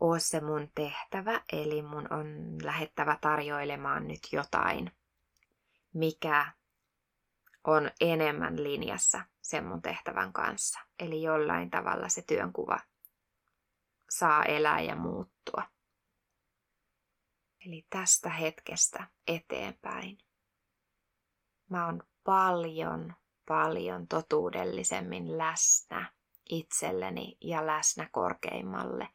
ole 0.00 0.20
se 0.20 0.40
mun 0.40 0.70
tehtävä, 0.74 1.40
eli 1.52 1.82
mun 1.82 2.12
on 2.12 2.56
lähettävä 2.62 3.18
tarjoilemaan 3.20 4.08
nyt 4.08 4.20
jotain, 4.32 4.92
mikä 5.94 6.52
on 7.64 7.90
enemmän 8.00 8.62
linjassa 8.62 9.20
sen 9.40 9.64
mun 9.64 9.82
tehtävän 9.82 10.32
kanssa. 10.32 10.80
Eli 10.98 11.22
jollain 11.22 11.70
tavalla 11.70 12.08
se 12.08 12.22
työnkuva 12.22 12.78
saa 14.10 14.44
elää 14.44 14.80
ja 14.80 14.96
muuttua. 14.96 15.62
Eli 17.66 17.86
tästä 17.90 18.30
hetkestä 18.30 19.06
eteenpäin 19.26 20.18
mä 21.70 21.86
oon 21.86 22.02
paljon, 22.24 23.14
paljon 23.48 24.08
totuudellisemmin 24.08 25.38
läsnä 25.38 26.12
itselleni 26.50 27.36
ja 27.40 27.66
läsnä 27.66 28.08
korkeimmalle 28.12 29.08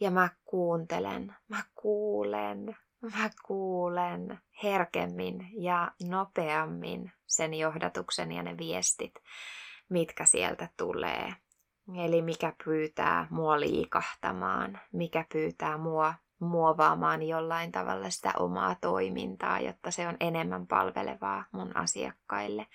ja 0.00 0.10
mä 0.10 0.30
kuuntelen, 0.44 1.36
mä 1.48 1.62
kuulen, 1.74 2.76
mä 3.00 3.30
kuulen 3.46 4.40
herkemmin 4.62 5.48
ja 5.52 5.92
nopeammin 6.08 7.12
sen 7.26 7.54
johdatuksen 7.54 8.32
ja 8.32 8.42
ne 8.42 8.58
viestit, 8.58 9.14
mitkä 9.88 10.24
sieltä 10.24 10.68
tulee. 10.76 11.34
Eli 12.04 12.22
mikä 12.22 12.52
pyytää 12.64 13.26
mua 13.30 13.60
liikahtamaan, 13.60 14.80
mikä 14.92 15.24
pyytää 15.32 15.78
mua 15.78 16.14
muovaamaan 16.38 17.22
jollain 17.22 17.72
tavalla 17.72 18.10
sitä 18.10 18.32
omaa 18.38 18.76
toimintaa, 18.80 19.60
jotta 19.60 19.90
se 19.90 20.08
on 20.08 20.16
enemmän 20.20 20.66
palvelevaa 20.66 21.44
mun 21.52 21.76
asiakkaille 21.76 22.66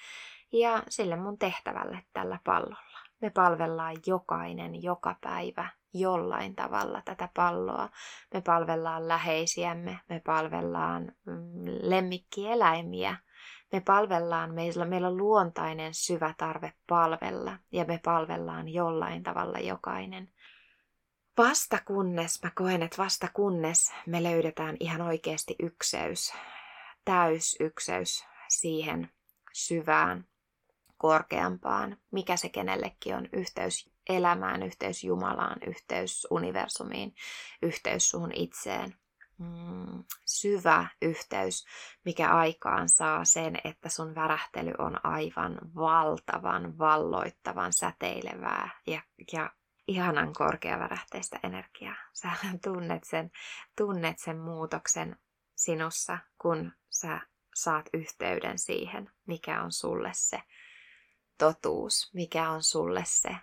ja 0.52 0.84
sille 0.90 1.16
mun 1.16 1.38
tehtävälle 1.38 2.04
tällä 2.14 2.40
pallolla. 2.44 2.98
Me 3.22 3.30
palvellaan 3.30 3.96
jokainen 4.06 4.84
joka 4.84 5.16
päivä 5.22 5.70
jollain 5.94 6.56
tavalla 6.56 7.02
tätä 7.06 7.30
palloa. 7.36 7.90
Me 8.34 8.42
palvellaan 8.42 9.08
läheisiämme, 9.08 10.00
me 10.10 10.22
palvellaan 10.26 11.12
mm, 11.26 11.66
lemmikkieläimiä, 11.82 13.18
me 13.72 13.82
palvellaan, 13.82 14.54
meillä, 14.54 14.86
meillä 14.86 15.08
on 15.08 15.18
luontainen 15.18 15.94
syvä 15.94 16.34
tarve 16.38 16.74
palvella 16.88 17.58
ja 17.72 17.86
me 17.86 18.00
palvellaan 18.06 18.70
jollain 18.70 19.24
tavalla 19.24 19.60
jokainen. 19.60 20.30
Vasta 21.38 21.80
kunnes, 21.86 22.44
mä 22.44 22.52
koen, 22.56 22.84
että 22.84 23.04
vasta 23.04 23.28
kunnes 23.34 23.94
me 24.06 24.24
löydetään 24.24 24.78
ihan 24.80 25.02
oikeasti 25.02 25.56
ykseys, 25.60 26.34
täysykseys 27.06 28.26
siihen 28.50 29.10
syvään, 29.54 30.28
korkeampaan, 30.98 31.98
mikä 32.12 32.38
se 32.38 32.50
kenellekin 32.50 33.16
on 33.16 33.30
yhteys 33.34 33.90
elämään, 34.10 34.64
yhteys 34.64 35.04
Jumalaan, 35.04 35.58
yhteys 35.68 36.28
universumiin, 36.30 37.16
yhteys 37.62 38.10
suhun 38.10 38.32
itseen. 38.34 38.96
Mm, 39.38 40.04
syvä 40.26 40.88
yhteys, 41.02 41.66
mikä 42.06 42.30
aikaan 42.30 42.90
saa 42.90 43.26
sen, 43.26 43.60
että 43.64 43.90
sun 43.90 44.16
värähtely 44.16 44.74
on 44.78 45.06
aivan 45.06 45.60
valtavan, 45.76 46.78
valloittavan, 46.78 47.74
säteilevää 47.74 48.70
ja, 48.88 49.02
ja 49.34 49.52
ihanan 49.88 50.34
korkeavärähteistä 50.34 51.40
energiaa. 51.44 51.96
Sä 52.22 52.30
tunnet 52.64 53.04
sen, 53.04 53.32
tunnet 53.78 54.20
sen 54.20 54.38
muutoksen 54.38 55.18
sinussa, 55.56 56.18
kun 56.42 56.72
sä 56.90 57.22
saat 57.56 57.90
yhteyden 57.94 58.60
siihen, 58.60 59.12
mikä 59.26 59.64
on 59.64 59.72
sulle 59.72 60.12
se 60.14 60.44
totuus, 61.38 62.14
mikä 62.14 62.50
on 62.50 62.64
sulle 62.64 63.04
se 63.06 63.36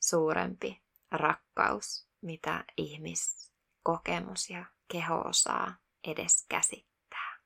suurempi 0.00 0.82
rakkaus, 1.10 2.08
mitä 2.20 2.64
ihmiskokemus 2.76 4.50
ja 4.50 4.64
keho 4.88 5.20
osaa 5.20 5.74
edes 6.04 6.46
käsittää. 6.48 7.36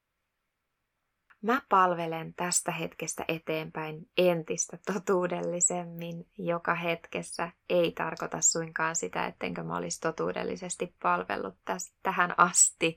Mä 1.43 1.63
palvelen 1.69 2.35
tästä 2.35 2.73
hetkestä 2.73 3.25
eteenpäin 3.29 4.11
entistä 4.19 4.79
totuudellisemmin 4.93 6.27
joka 6.39 6.75
hetkessä. 6.75 7.51
Ei 7.69 7.93
tarkoita 7.93 8.41
suinkaan 8.41 8.97
sitä, 8.97 9.27
ettenkö 9.27 9.63
mä 9.63 9.77
olisi 9.77 10.01
totuudellisesti 10.01 10.95
palvellut 11.03 11.55
tästä, 11.65 11.97
tähän 12.03 12.35
asti, 12.37 12.97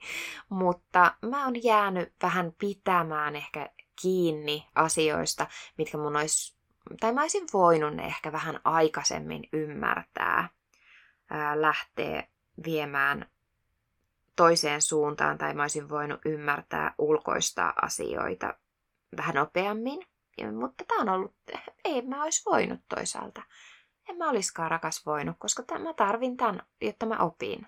mutta 0.49 1.15
mä 1.25 1.45
oon 1.45 1.63
jäänyt 1.63 2.13
vähän 2.23 2.53
pitämään 2.59 3.35
ehkä 3.35 3.69
kiinni 4.01 4.67
asioista, 4.75 5.47
mitkä 5.77 5.97
mun 5.97 6.15
olisi 6.15 6.55
tai 6.99 7.13
mä 7.13 7.21
olisin 7.21 7.47
voinut 7.53 7.95
ne 7.95 8.05
ehkä 8.05 8.31
vähän 8.31 8.59
aikaisemmin 8.63 9.49
ymmärtää, 9.53 10.49
ää, 11.29 11.61
lähteä 11.61 12.27
viemään 12.65 13.32
toiseen 14.35 14.81
suuntaan, 14.81 15.37
tai 15.37 15.53
mä 15.53 15.61
olisin 15.61 15.89
voinut 15.89 16.21
ymmärtää 16.25 16.95
ulkoistaa 16.97 17.73
asioita 17.81 18.53
vähän 19.17 19.35
nopeammin. 19.35 19.99
Ja, 20.37 20.51
mutta 20.51 20.83
tämä 20.87 21.01
on 21.01 21.09
ollut, 21.09 21.35
ei 21.85 22.01
mä 22.01 22.23
olisi 22.23 22.41
voinut 22.45 22.79
toisaalta 22.95 23.41
en 24.09 24.17
mä 24.17 24.29
olisikaan 24.29 24.71
rakas 24.71 25.05
voinut, 25.05 25.35
koska 25.39 25.63
tämän, 25.63 25.83
mä 25.83 25.93
tarvin 25.93 26.37
tämän, 26.37 26.63
jotta 26.81 27.05
mä 27.05 27.17
opin. 27.17 27.67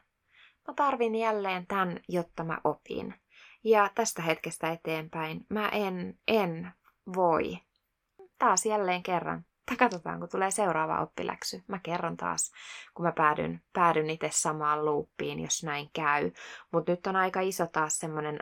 Mä 0.68 0.74
tarvin 0.74 1.16
jälleen 1.16 1.68
tämän, 1.68 2.00
jotta 2.08 2.44
mä 2.44 2.58
opin. 2.64 3.16
Ja 3.64 3.90
tästä 3.96 4.22
hetkestä 4.22 4.72
eteenpäin 4.72 5.46
mä 5.50 5.70
en, 5.70 6.20
en 6.28 6.72
voi. 7.16 7.60
Taas 8.40 8.66
jälleen 8.66 9.04
kerran. 9.04 9.46
Katsotaan, 9.80 10.20
kun 10.20 10.30
tulee 10.30 10.52
seuraava 10.52 11.02
oppiläksy. 11.02 11.64
Mä 11.68 11.80
kerron 11.84 12.18
taas, 12.18 12.52
kun 12.94 13.06
mä 13.06 13.12
päädyn, 13.12 13.62
päädyn 13.74 14.10
itse 14.10 14.30
samaan 14.32 14.86
luuppiin, 14.86 15.40
jos 15.40 15.64
näin 15.64 15.90
käy. 15.94 16.32
Mutta 16.72 16.92
nyt 16.92 17.08
on 17.08 17.16
aika 17.16 17.40
iso 17.40 17.68
taas 17.68 17.98
semmoinen 17.98 18.40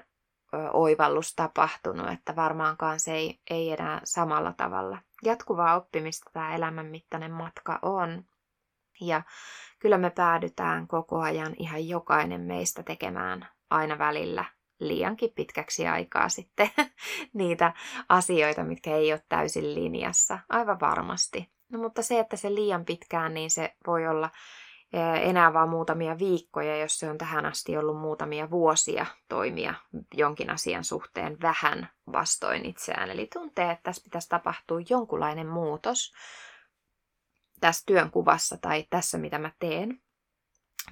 oivallus 0.74 1.36
tapahtunut, 1.36 2.12
että 2.12 2.36
varmaankaan 2.36 3.00
se 3.00 3.14
ei, 3.14 3.40
ei 3.50 3.72
enää 3.72 4.02
samalla 4.04 4.54
tavalla. 4.58 4.98
Jatkuvaa 5.24 5.76
oppimista 5.76 6.32
tämä 6.34 6.56
elämänmittainen 6.56 7.32
matka 7.32 7.80
on. 7.82 8.26
Ja 9.02 9.22
kyllä 9.80 9.98
me 9.98 10.10
päädytään 10.10 10.88
koko 10.88 11.22
ajan 11.22 11.54
ihan 11.58 11.88
jokainen 11.88 12.42
meistä 12.42 12.84
tekemään 12.84 13.48
aina 13.70 13.98
välillä 13.98 14.46
liiankin 14.80 15.32
pitkäksi 15.36 15.88
aikaa 15.88 16.30
sitten 16.30 16.70
niitä 17.34 17.74
asioita, 18.10 18.64
mitkä 18.64 18.96
ei 18.96 19.14
ole 19.14 19.24
täysin 19.30 19.76
linjassa. 19.76 20.40
Aivan 20.50 20.80
varmasti. 20.80 21.52
No, 21.70 21.80
mutta 21.80 22.02
se, 22.02 22.20
että 22.20 22.36
se 22.36 22.56
liian 22.56 22.86
pitkään, 22.86 23.34
niin 23.34 23.52
se 23.52 23.76
voi 23.88 24.08
olla 24.08 24.30
enää 25.22 25.54
vain 25.54 25.70
muutamia 25.70 26.20
viikkoja, 26.20 26.78
jos 26.78 27.00
se 27.00 27.10
on 27.10 27.18
tähän 27.18 27.46
asti 27.46 27.78
ollut 27.78 28.02
muutamia 28.02 28.50
vuosia 28.50 29.06
toimia 29.30 29.74
jonkin 30.14 30.50
asian 30.50 30.84
suhteen 30.84 31.38
vähän 31.42 31.90
vastoin 32.12 32.66
itseään. 32.66 33.10
Eli 33.10 33.28
tuntee, 33.34 33.72
että 33.72 33.84
tässä 33.84 34.04
pitäisi 34.04 34.30
tapahtua 34.30 34.80
jonkunlainen 34.90 35.48
muutos 35.48 36.14
tässä 37.60 37.84
työnkuvassa 37.86 38.58
tai 38.58 38.86
tässä, 38.90 39.18
mitä 39.18 39.40
mä 39.40 39.52
teen 39.60 40.02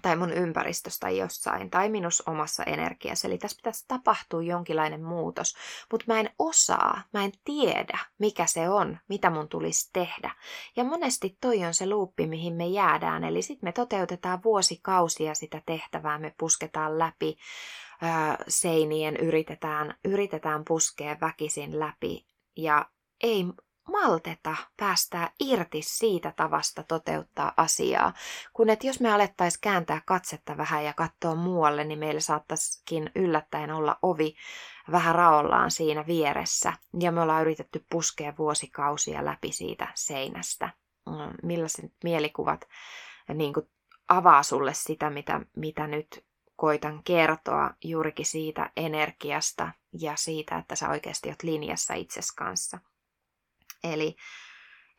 tai 0.02 0.16
mun 0.16 0.34
ympäristöstä 0.34 1.10
jossain, 1.10 1.70
tai 1.70 1.90
minus 1.90 2.24
omassa 2.28 2.64
energiassa. 2.64 3.28
Eli 3.28 3.38
tässä 3.38 3.58
pitäisi 3.58 3.86
tapahtua 3.88 4.42
jonkinlainen 4.42 5.04
muutos, 5.04 5.56
mutta 5.92 6.06
mä 6.08 6.20
en 6.20 6.30
osaa, 6.40 7.02
mä 7.14 7.24
en 7.24 7.32
tiedä, 7.44 8.00
mikä 8.20 8.46
se 8.46 8.70
on, 8.70 8.98
mitä 9.10 9.30
mun 9.30 9.50
tulisi 9.50 9.90
tehdä. 9.94 10.36
Ja 10.76 10.84
monesti 10.84 11.38
toi 11.42 11.66
on 11.66 11.74
se 11.74 11.90
luuppi, 11.90 12.28
mihin 12.28 12.54
me 12.54 12.68
jäädään, 12.68 13.24
eli 13.24 13.42
sitten 13.42 13.68
me 13.68 13.72
toteutetaan 13.72 14.44
vuosikausia 14.44 15.34
sitä 15.34 15.62
tehtävää, 15.66 16.20
me 16.20 16.36
pusketaan 16.40 17.00
läpi 17.00 17.38
ää, 18.02 18.38
seinien, 18.48 19.18
yritetään, 19.18 19.96
yritetään 20.06 20.64
puskea 20.68 21.18
väkisin 21.22 21.80
läpi, 21.80 22.26
ja 22.58 22.86
ei 23.24 23.46
malteta 23.92 24.56
päästää 24.78 25.32
irti 25.40 25.82
siitä 25.82 26.34
tavasta 26.36 26.84
toteuttaa 26.84 27.54
asiaa. 27.58 28.14
Kun 28.54 28.70
että 28.70 28.88
jos 28.88 29.00
me 29.00 29.14
alettaisiin 29.14 29.62
kääntää 29.62 30.02
katsetta 30.06 30.58
vähän 30.58 30.86
ja 30.86 30.94
katsoa 30.94 31.36
muualle, 31.36 31.84
niin 31.84 32.00
meillä 32.00 32.22
saattaisikin 32.22 33.12
yllättäen 33.16 33.72
olla 33.72 34.00
ovi 34.02 34.36
vähän 34.92 35.16
raollaan 35.16 35.72
siinä 35.72 36.08
vieressä. 36.08 36.74
Ja 37.00 37.12
me 37.12 37.22
ollaan 37.22 37.42
yritetty 37.42 37.86
puskea 37.90 38.34
vuosikausia 38.38 39.26
läpi 39.26 39.52
siitä 39.52 39.88
seinästä. 39.96 40.70
Mm, 41.06 41.34
millaiset 41.44 41.94
mielikuvat 42.04 42.68
niin 43.34 43.54
kuin 43.54 43.70
avaa 44.08 44.44
sulle 44.44 44.74
sitä, 44.74 45.10
mitä, 45.10 45.42
mitä 45.56 45.88
nyt 45.88 46.26
koitan 46.56 47.04
kertoa 47.04 47.74
juurikin 47.84 48.26
siitä 48.26 48.72
energiasta 48.78 49.72
ja 49.94 50.16
siitä, 50.16 50.58
että 50.58 50.76
sä 50.76 50.90
oikeasti 50.90 51.30
oot 51.30 51.44
linjassa 51.44 51.94
itses 51.94 52.32
kanssa. 52.32 52.80
Eli, 53.84 54.16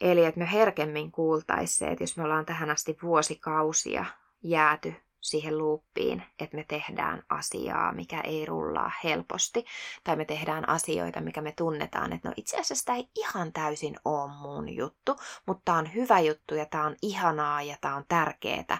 eli 0.00 0.24
että 0.24 0.40
me 0.40 0.52
herkemmin 0.52 1.12
kuultaisiin 1.12 1.78
se, 1.78 1.86
että 1.86 2.04
jos 2.04 2.16
me 2.16 2.24
ollaan 2.24 2.46
tähän 2.46 2.70
asti 2.70 2.96
vuosikausia 3.02 4.04
jääty 4.42 4.94
siihen 5.20 5.58
luuppiin, 5.58 6.22
että 6.38 6.56
me 6.56 6.64
tehdään 6.68 7.22
asiaa, 7.28 7.92
mikä 7.92 8.20
ei 8.20 8.46
rullaa 8.46 8.92
helposti, 9.04 9.64
tai 10.04 10.16
me 10.16 10.24
tehdään 10.24 10.68
asioita, 10.68 11.20
mikä 11.20 11.40
me 11.40 11.52
tunnetaan, 11.52 12.12
että 12.12 12.28
no 12.28 12.34
itse 12.36 12.58
asiassa 12.60 12.84
tämä 12.84 12.96
ei 12.96 13.08
ihan 13.16 13.52
täysin 13.52 13.96
ole 14.04 14.32
mun 14.32 14.68
juttu, 14.68 15.16
mutta 15.46 15.62
tämä 15.64 15.78
on 15.78 15.94
hyvä 15.94 16.20
juttu 16.20 16.54
ja 16.54 16.66
tämä 16.66 16.86
on 16.86 16.96
ihanaa 17.02 17.62
ja 17.62 17.76
tämä 17.80 17.96
on 17.96 18.04
tärkeää 18.08 18.78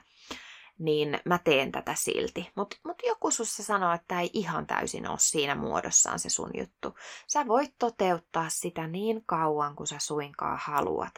niin 0.79 1.21
mä 1.25 1.39
teen 1.39 1.73
tätä 1.73 1.95
silti. 1.95 2.51
Mutta 2.55 2.77
mut 2.85 3.03
joku 3.07 3.31
sussa 3.31 3.63
sanoo, 3.63 3.93
että 3.93 4.21
ei 4.21 4.31
ihan 4.33 4.67
täysin 4.67 5.09
ole 5.09 5.19
siinä 5.21 5.55
muodossaan 5.55 6.19
se 6.19 6.31
sun 6.31 6.51
juttu. 6.55 6.95
Sä 7.27 7.47
voit 7.47 7.75
toteuttaa 7.79 8.49
sitä 8.49 8.87
niin 8.87 9.23
kauan 9.27 9.77
kuin 9.77 9.87
sä 9.87 9.97
suinkaan 9.99 10.59
haluat. 10.63 11.15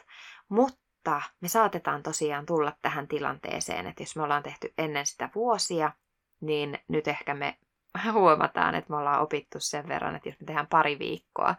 Mutta 0.49 1.21
me 1.41 1.47
saatetaan 1.47 2.03
tosiaan 2.03 2.45
tulla 2.45 2.73
tähän 2.81 3.07
tilanteeseen, 3.07 3.87
että 3.87 4.03
jos 4.03 4.15
me 4.15 4.23
ollaan 4.23 4.43
tehty 4.43 4.73
ennen 4.77 5.05
sitä 5.05 5.29
vuosia, 5.35 5.91
niin 6.41 6.79
nyt 6.87 7.07
ehkä 7.07 7.33
me 7.33 7.57
huomataan, 8.13 8.75
että 8.75 8.89
me 8.89 8.97
ollaan 8.97 9.21
opittu 9.21 9.59
sen 9.59 9.87
verran, 9.87 10.15
että 10.15 10.29
jos 10.29 10.39
me 10.39 10.45
tehdään 10.45 10.67
pari 10.67 10.99
viikkoa 10.99 11.55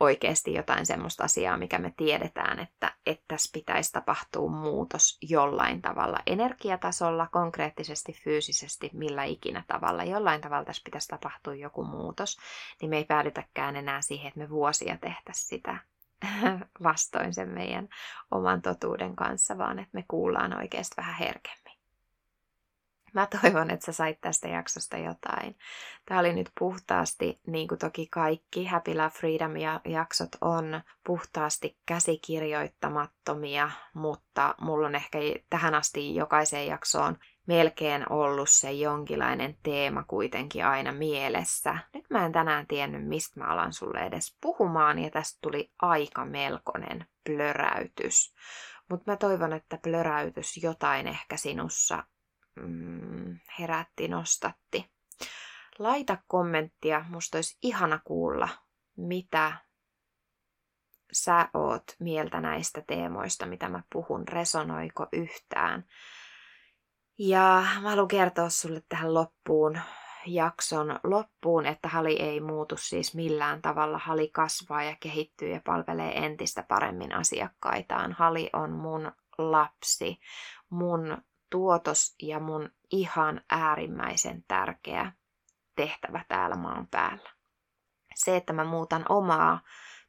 oikeasti 0.00 0.54
jotain 0.54 0.86
semmoista 0.86 1.24
asiaa, 1.24 1.56
mikä 1.56 1.78
me 1.78 1.92
tiedetään, 1.96 2.58
että, 2.58 2.92
että 3.06 3.24
tässä 3.28 3.50
pitäisi 3.52 3.92
tapahtua 3.92 4.50
muutos 4.50 5.18
jollain 5.22 5.82
tavalla, 5.82 6.18
energiatasolla, 6.26 7.28
konkreettisesti, 7.32 8.12
fyysisesti, 8.24 8.90
millä 8.92 9.24
ikinä 9.24 9.64
tavalla, 9.66 10.04
jollain 10.04 10.40
tavalla 10.40 10.64
tässä 10.64 10.82
pitäisi 10.84 11.08
tapahtua 11.08 11.54
joku 11.54 11.84
muutos, 11.84 12.36
niin 12.80 12.90
me 12.90 12.96
ei 12.96 13.04
päädytäkään 13.04 13.76
enää 13.76 14.02
siihen, 14.02 14.28
että 14.28 14.40
me 14.40 14.50
vuosia 14.50 14.98
tehtäisiin 15.00 15.48
sitä 15.48 15.78
vastoin 16.82 17.34
sen 17.34 17.48
meidän 17.48 17.88
oman 18.30 18.62
totuuden 18.62 19.16
kanssa, 19.16 19.58
vaan 19.58 19.78
että 19.78 19.90
me 19.92 20.04
kuullaan 20.08 20.56
oikeasti 20.58 20.94
vähän 20.96 21.14
herkemmin. 21.14 21.65
Mä 23.16 23.28
toivon, 23.42 23.70
että 23.70 23.86
sä 23.86 23.92
sait 23.92 24.20
tästä 24.20 24.48
jaksosta 24.48 24.96
jotain. 24.96 25.58
Tämä 26.06 26.20
oli 26.20 26.32
nyt 26.32 26.50
puhtaasti, 26.58 27.40
niin 27.46 27.68
kuin 27.68 27.78
toki 27.78 28.06
kaikki 28.10 28.66
Happy 28.66 28.94
Love 28.94 29.10
Freedom 29.10 29.56
ja 29.56 29.80
jaksot 29.84 30.28
on 30.40 30.80
puhtaasti 31.06 31.78
käsikirjoittamattomia, 31.86 33.70
mutta 33.94 34.54
mulla 34.60 34.86
on 34.86 34.94
ehkä 34.94 35.18
tähän 35.50 35.74
asti 35.74 36.14
jokaiseen 36.14 36.66
jaksoon 36.66 37.18
melkein 37.46 38.12
ollut 38.12 38.50
se 38.50 38.72
jonkinlainen 38.72 39.56
teema 39.62 40.04
kuitenkin 40.04 40.66
aina 40.66 40.92
mielessä. 40.92 41.78
Nyt 41.94 42.04
mä 42.10 42.26
en 42.26 42.32
tänään 42.32 42.66
tiennyt, 42.66 43.08
mistä 43.08 43.40
mä 43.40 43.46
alan 43.46 43.72
sulle 43.72 43.98
edes 43.98 44.36
puhumaan, 44.40 44.98
ja 44.98 45.10
tästä 45.10 45.38
tuli 45.42 45.70
aika 45.82 46.24
melkoinen 46.24 47.06
plöräytys. 47.24 48.34
Mutta 48.90 49.10
mä 49.10 49.16
toivon, 49.16 49.52
että 49.52 49.78
plöräytys 49.82 50.62
jotain 50.62 51.06
ehkä 51.06 51.36
sinussa 51.36 52.04
mm, 52.56 53.38
herätti, 53.58 54.08
nostatti. 54.08 54.90
Laita 55.78 56.18
kommenttia, 56.26 57.04
musta 57.08 57.38
olisi 57.38 57.58
ihana 57.62 58.00
kuulla, 58.04 58.48
mitä 58.96 59.52
sä 61.12 61.48
oot 61.54 61.84
mieltä 62.00 62.40
näistä 62.40 62.82
teemoista, 62.86 63.46
mitä 63.46 63.68
mä 63.68 63.82
puhun, 63.92 64.28
resonoiko 64.28 65.06
yhtään. 65.12 65.84
Ja 67.18 67.64
mä 67.82 67.90
haluan 67.90 68.08
kertoa 68.08 68.48
sulle 68.48 68.82
tähän 68.88 69.14
loppuun, 69.14 69.80
jakson 70.26 71.00
loppuun, 71.04 71.66
että 71.66 71.88
hali 71.88 72.22
ei 72.22 72.40
muutu 72.40 72.76
siis 72.76 73.14
millään 73.14 73.62
tavalla. 73.62 73.98
Hali 73.98 74.28
kasvaa 74.28 74.82
ja 74.82 74.96
kehittyy 75.00 75.48
ja 75.48 75.60
palvelee 75.64 76.26
entistä 76.26 76.64
paremmin 76.68 77.12
asiakkaitaan. 77.12 78.12
Hali 78.12 78.50
on 78.52 78.72
mun 78.72 79.12
lapsi, 79.38 80.20
mun 80.70 81.22
tuotos 81.50 82.14
ja 82.22 82.40
mun 82.40 82.70
ihan 82.90 83.40
äärimmäisen 83.50 84.44
tärkeä 84.48 85.12
tehtävä 85.76 86.24
täällä 86.28 86.56
maan 86.56 86.86
päällä. 86.86 87.30
Se, 88.14 88.36
että 88.36 88.52
mä 88.52 88.64
muutan 88.64 89.04
omaa 89.08 89.60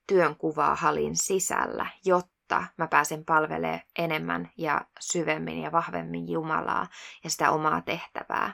työnkuvaa 0.07 0.75
halin 0.75 1.15
sisällä, 1.15 1.87
jotta 2.05 2.36
mä 2.77 2.87
pääsen 2.87 3.25
palvelemaan 3.25 3.81
enemmän 3.99 4.51
ja 4.57 4.81
syvemmin 4.99 5.61
ja 5.61 5.71
vahvemmin 5.71 6.29
Jumalaa 6.29 6.87
ja 7.23 7.29
sitä 7.29 7.51
omaa 7.51 7.81
tehtävää, 7.81 8.53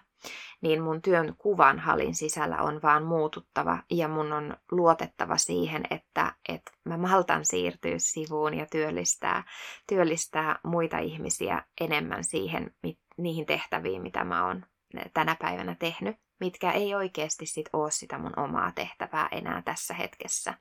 niin 0.61 0.83
mun 0.83 1.01
työn 1.01 1.35
kuvan 1.37 1.79
halin 1.79 2.15
sisällä 2.15 2.57
on 2.57 2.81
vaan 2.81 3.03
muututtava 3.03 3.79
ja 3.91 4.07
mun 4.07 4.33
on 4.33 4.57
luotettava 4.71 5.37
siihen, 5.37 5.83
että, 5.89 6.35
että 6.49 6.71
mä 6.85 6.97
maltan 6.97 7.45
siirtyä 7.45 7.95
sivuun 7.97 8.53
ja 8.53 8.65
työllistää, 8.71 9.43
työllistää 9.87 10.59
muita 10.63 10.97
ihmisiä 10.97 11.63
enemmän 11.81 12.23
siihen, 12.23 12.75
niihin 13.17 13.45
tehtäviin, 13.45 14.01
mitä 14.01 14.23
mä 14.23 14.45
oon 14.45 14.65
tänä 15.13 15.35
päivänä 15.41 15.75
tehnyt, 15.79 16.15
mitkä 16.39 16.71
ei 16.71 16.95
oikeasti 16.95 17.45
sit 17.45 17.69
ole 17.73 17.91
sitä 17.91 18.17
mun 18.17 18.39
omaa 18.39 18.71
tehtävää 18.71 19.27
enää 19.31 19.61
tässä 19.61 19.93
hetkessä. 19.93 20.53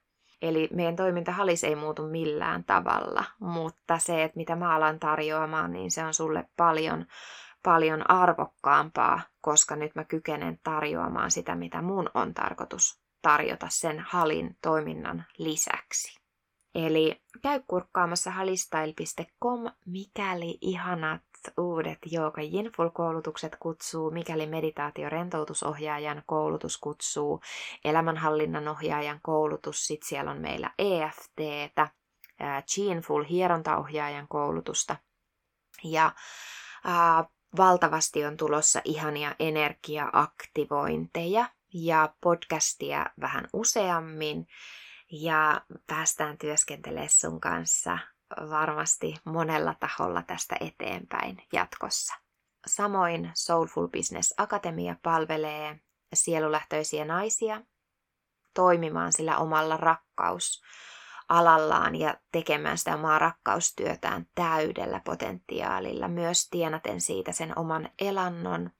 Eli 0.42 0.68
meidän 0.72 0.96
toiminta 0.96 1.32
halis 1.32 1.64
ei 1.64 1.76
muutu 1.76 2.06
millään 2.06 2.64
tavalla, 2.64 3.24
mutta 3.40 3.98
se, 3.98 4.24
että 4.24 4.36
mitä 4.36 4.56
mä 4.56 4.74
alan 4.74 4.98
tarjoamaan, 4.98 5.72
niin 5.72 5.90
se 5.90 6.04
on 6.04 6.14
sulle 6.14 6.48
paljon 6.56 7.06
paljon 7.62 8.10
arvokkaampaa, 8.10 9.20
koska 9.40 9.76
nyt 9.76 9.94
mä 9.94 10.04
kykenen 10.04 10.58
tarjoamaan 10.62 11.30
sitä, 11.30 11.54
mitä 11.54 11.82
mun 11.82 12.10
on 12.14 12.34
tarkoitus 12.34 13.00
tarjota 13.22 13.66
sen 13.70 14.04
halin 14.08 14.56
toiminnan 14.62 15.24
lisäksi. 15.38 16.20
Eli 16.74 17.22
käy 17.42 17.60
kurkkaamassa 17.66 18.30
halistail.com, 18.30 19.70
mikäli 19.86 20.58
ihanat 20.60 21.22
uudet 21.58 21.98
Jooga 22.10 22.42
Jinful-koulutukset 22.42 23.56
kutsuu, 23.60 24.10
mikäli 24.10 24.46
meditaatio-rentoutusohjaajan 24.46 26.22
koulutus 26.26 26.78
kutsuu, 26.78 27.40
elämänhallinnan 27.84 28.68
ohjaajan 28.68 29.20
koulutus, 29.22 29.86
sitten 29.86 30.08
siellä 30.08 30.30
on 30.30 30.40
meillä 30.40 30.70
EFTtä, 30.78 31.88
Chinful 32.68 33.24
hierontaohjaajan 33.24 34.28
koulutusta. 34.28 34.96
Ja 35.84 36.12
ää, 36.84 37.24
valtavasti 37.56 38.24
on 38.24 38.36
tulossa 38.36 38.80
ihania 38.84 39.34
energiaaktivointeja 39.38 41.46
ja 41.74 42.14
podcastia 42.20 43.06
vähän 43.20 43.48
useammin 43.52 44.46
ja 45.12 45.60
päästään 45.86 46.38
työskentelemään 46.38 47.08
sun 47.10 47.40
kanssa 47.40 47.98
varmasti 48.50 49.14
monella 49.24 49.74
taholla 49.80 50.22
tästä 50.22 50.56
eteenpäin 50.60 51.42
jatkossa. 51.52 52.14
Samoin 52.66 53.30
Soulful 53.34 53.88
Business 53.88 54.34
Akatemia 54.36 54.96
palvelee 55.02 55.80
sielulähtöisiä 56.14 57.04
naisia 57.04 57.62
toimimaan 58.54 59.12
sillä 59.12 59.36
omalla 59.36 59.76
rakkaus 59.76 60.62
alallaan 61.28 61.96
ja 61.96 62.14
tekemään 62.32 62.78
sitä 62.78 62.94
omaa 62.94 63.18
rakkaustyötään 63.18 64.26
täydellä 64.34 65.00
potentiaalilla, 65.04 66.08
myös 66.08 66.48
tienaten 66.50 67.00
siitä 67.00 67.32
sen 67.32 67.58
oman 67.58 67.88
elannon 67.98 68.70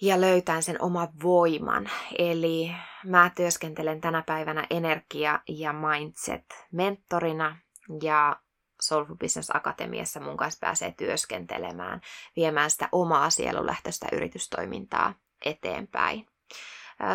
ja 0.00 0.20
löytäen 0.20 0.62
sen 0.62 0.82
oman 0.82 1.08
voiman. 1.22 1.90
Eli 2.18 2.74
mä 3.04 3.30
työskentelen 3.34 4.00
tänä 4.00 4.22
päivänä 4.26 4.66
energia- 4.70 5.40
ja 5.48 5.72
mindset-mentorina 5.72 7.56
ja 8.02 8.36
Soulful 8.82 9.16
Business 9.16 9.50
Akatemiassa 9.54 10.20
mun 10.20 10.36
kanssa 10.36 10.58
pääsee 10.60 10.94
työskentelemään, 10.96 12.00
viemään 12.36 12.70
sitä 12.70 12.88
omaa 12.92 13.30
sielulähtöistä 13.30 14.06
yritystoimintaa 14.12 15.14
eteenpäin. 15.44 16.26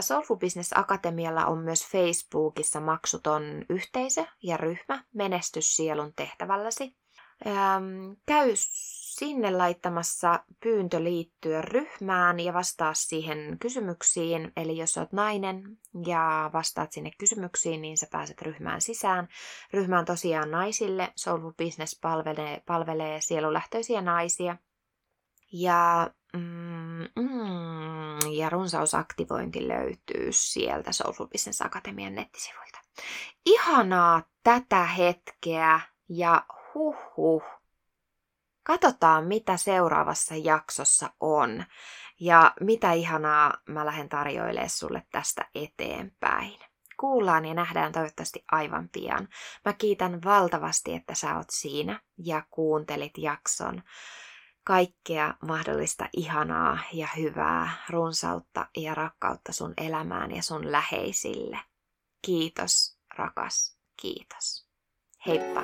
Soulful 0.02 0.36
Business 0.38 0.72
Akatemialla 0.76 1.46
on 1.46 1.58
myös 1.58 1.88
Facebookissa 1.88 2.80
maksuton 2.80 3.44
yhteisö 3.70 4.26
ja 4.44 4.58
ryhmä 4.58 5.04
Menestys 5.14 5.76
sielun 5.76 6.14
tehtävälläsi. 6.16 6.96
Käy 8.26 8.50
sinne 9.16 9.52
laittamassa 9.52 10.44
pyyntö 10.60 11.04
liittyä 11.04 11.62
ryhmään 11.62 12.40
ja 12.40 12.54
vastaa 12.54 12.94
siihen 12.94 13.58
kysymyksiin. 13.60 14.52
Eli 14.58 14.78
jos 14.78 14.98
olet 14.98 15.12
nainen 15.12 15.78
ja 16.06 16.50
vastaat 16.54 16.92
sinne 16.92 17.12
kysymyksiin, 17.18 17.82
niin 17.82 17.98
sä 17.98 18.08
pääset 18.12 18.42
ryhmään 18.42 18.82
sisään. 18.82 19.28
Ryhmä 19.74 20.00
on 20.00 20.06
tosiaan 20.06 20.52
naisille. 20.52 21.14
Soulful 21.16 21.52
Business 21.52 22.00
palvelee, 22.02 22.62
palvelee 22.66 23.22
sielulähtöisiä 23.22 24.02
naisia. 24.02 24.58
Ja, 25.52 26.10
mm, 26.34 26.42
mm, 27.20 28.32
ja 28.32 28.50
runsausaktivointi 28.50 29.68
löytyy 29.68 30.28
sieltä 30.32 30.92
Soulful 30.92 31.28
Business 31.28 31.62
Akatemian 31.62 32.16
nettisivuilta. 32.16 32.80
Ihanaa 33.46 34.22
tätä 34.44 34.84
hetkeä 34.84 35.80
ja 36.10 36.46
huh 36.74 36.96
huh 37.18 37.44
Katsotaan, 38.64 39.26
mitä 39.26 39.58
seuraavassa 39.58 40.36
jaksossa 40.36 41.10
on 41.20 41.64
ja 42.20 42.54
mitä 42.60 42.92
ihanaa 42.92 43.54
mä 43.68 43.86
lähden 43.86 44.10
tarjoilemaan 44.10 44.70
sulle 44.70 45.04
tästä 45.12 45.46
eteenpäin. 45.56 46.60
Kuullaan 47.00 47.46
ja 47.46 47.54
nähdään 47.54 47.92
toivottavasti 47.92 48.44
aivan 48.52 48.90
pian. 48.90 49.28
Mä 49.66 49.74
kiitän 49.74 50.24
valtavasti, 50.24 50.94
että 50.94 51.16
sä 51.16 51.38
oot 51.38 51.48
siinä 51.52 52.02
ja 52.18 52.44
kuuntelit 52.50 53.18
jakson. 53.18 53.84
Kaikkea 54.64 55.34
mahdollista 55.48 56.10
ihanaa 56.18 56.80
ja 56.94 57.08
hyvää, 57.18 57.70
runsautta 57.90 58.68
ja 58.78 58.96
rakkautta 58.96 59.54
sun 59.54 59.74
elämään 59.78 60.36
ja 60.36 60.44
sun 60.44 60.72
läheisille. 60.72 61.60
Kiitos, 62.22 63.00
rakas. 63.18 63.78
Kiitos. 64.02 64.68
Heippa! 65.28 65.64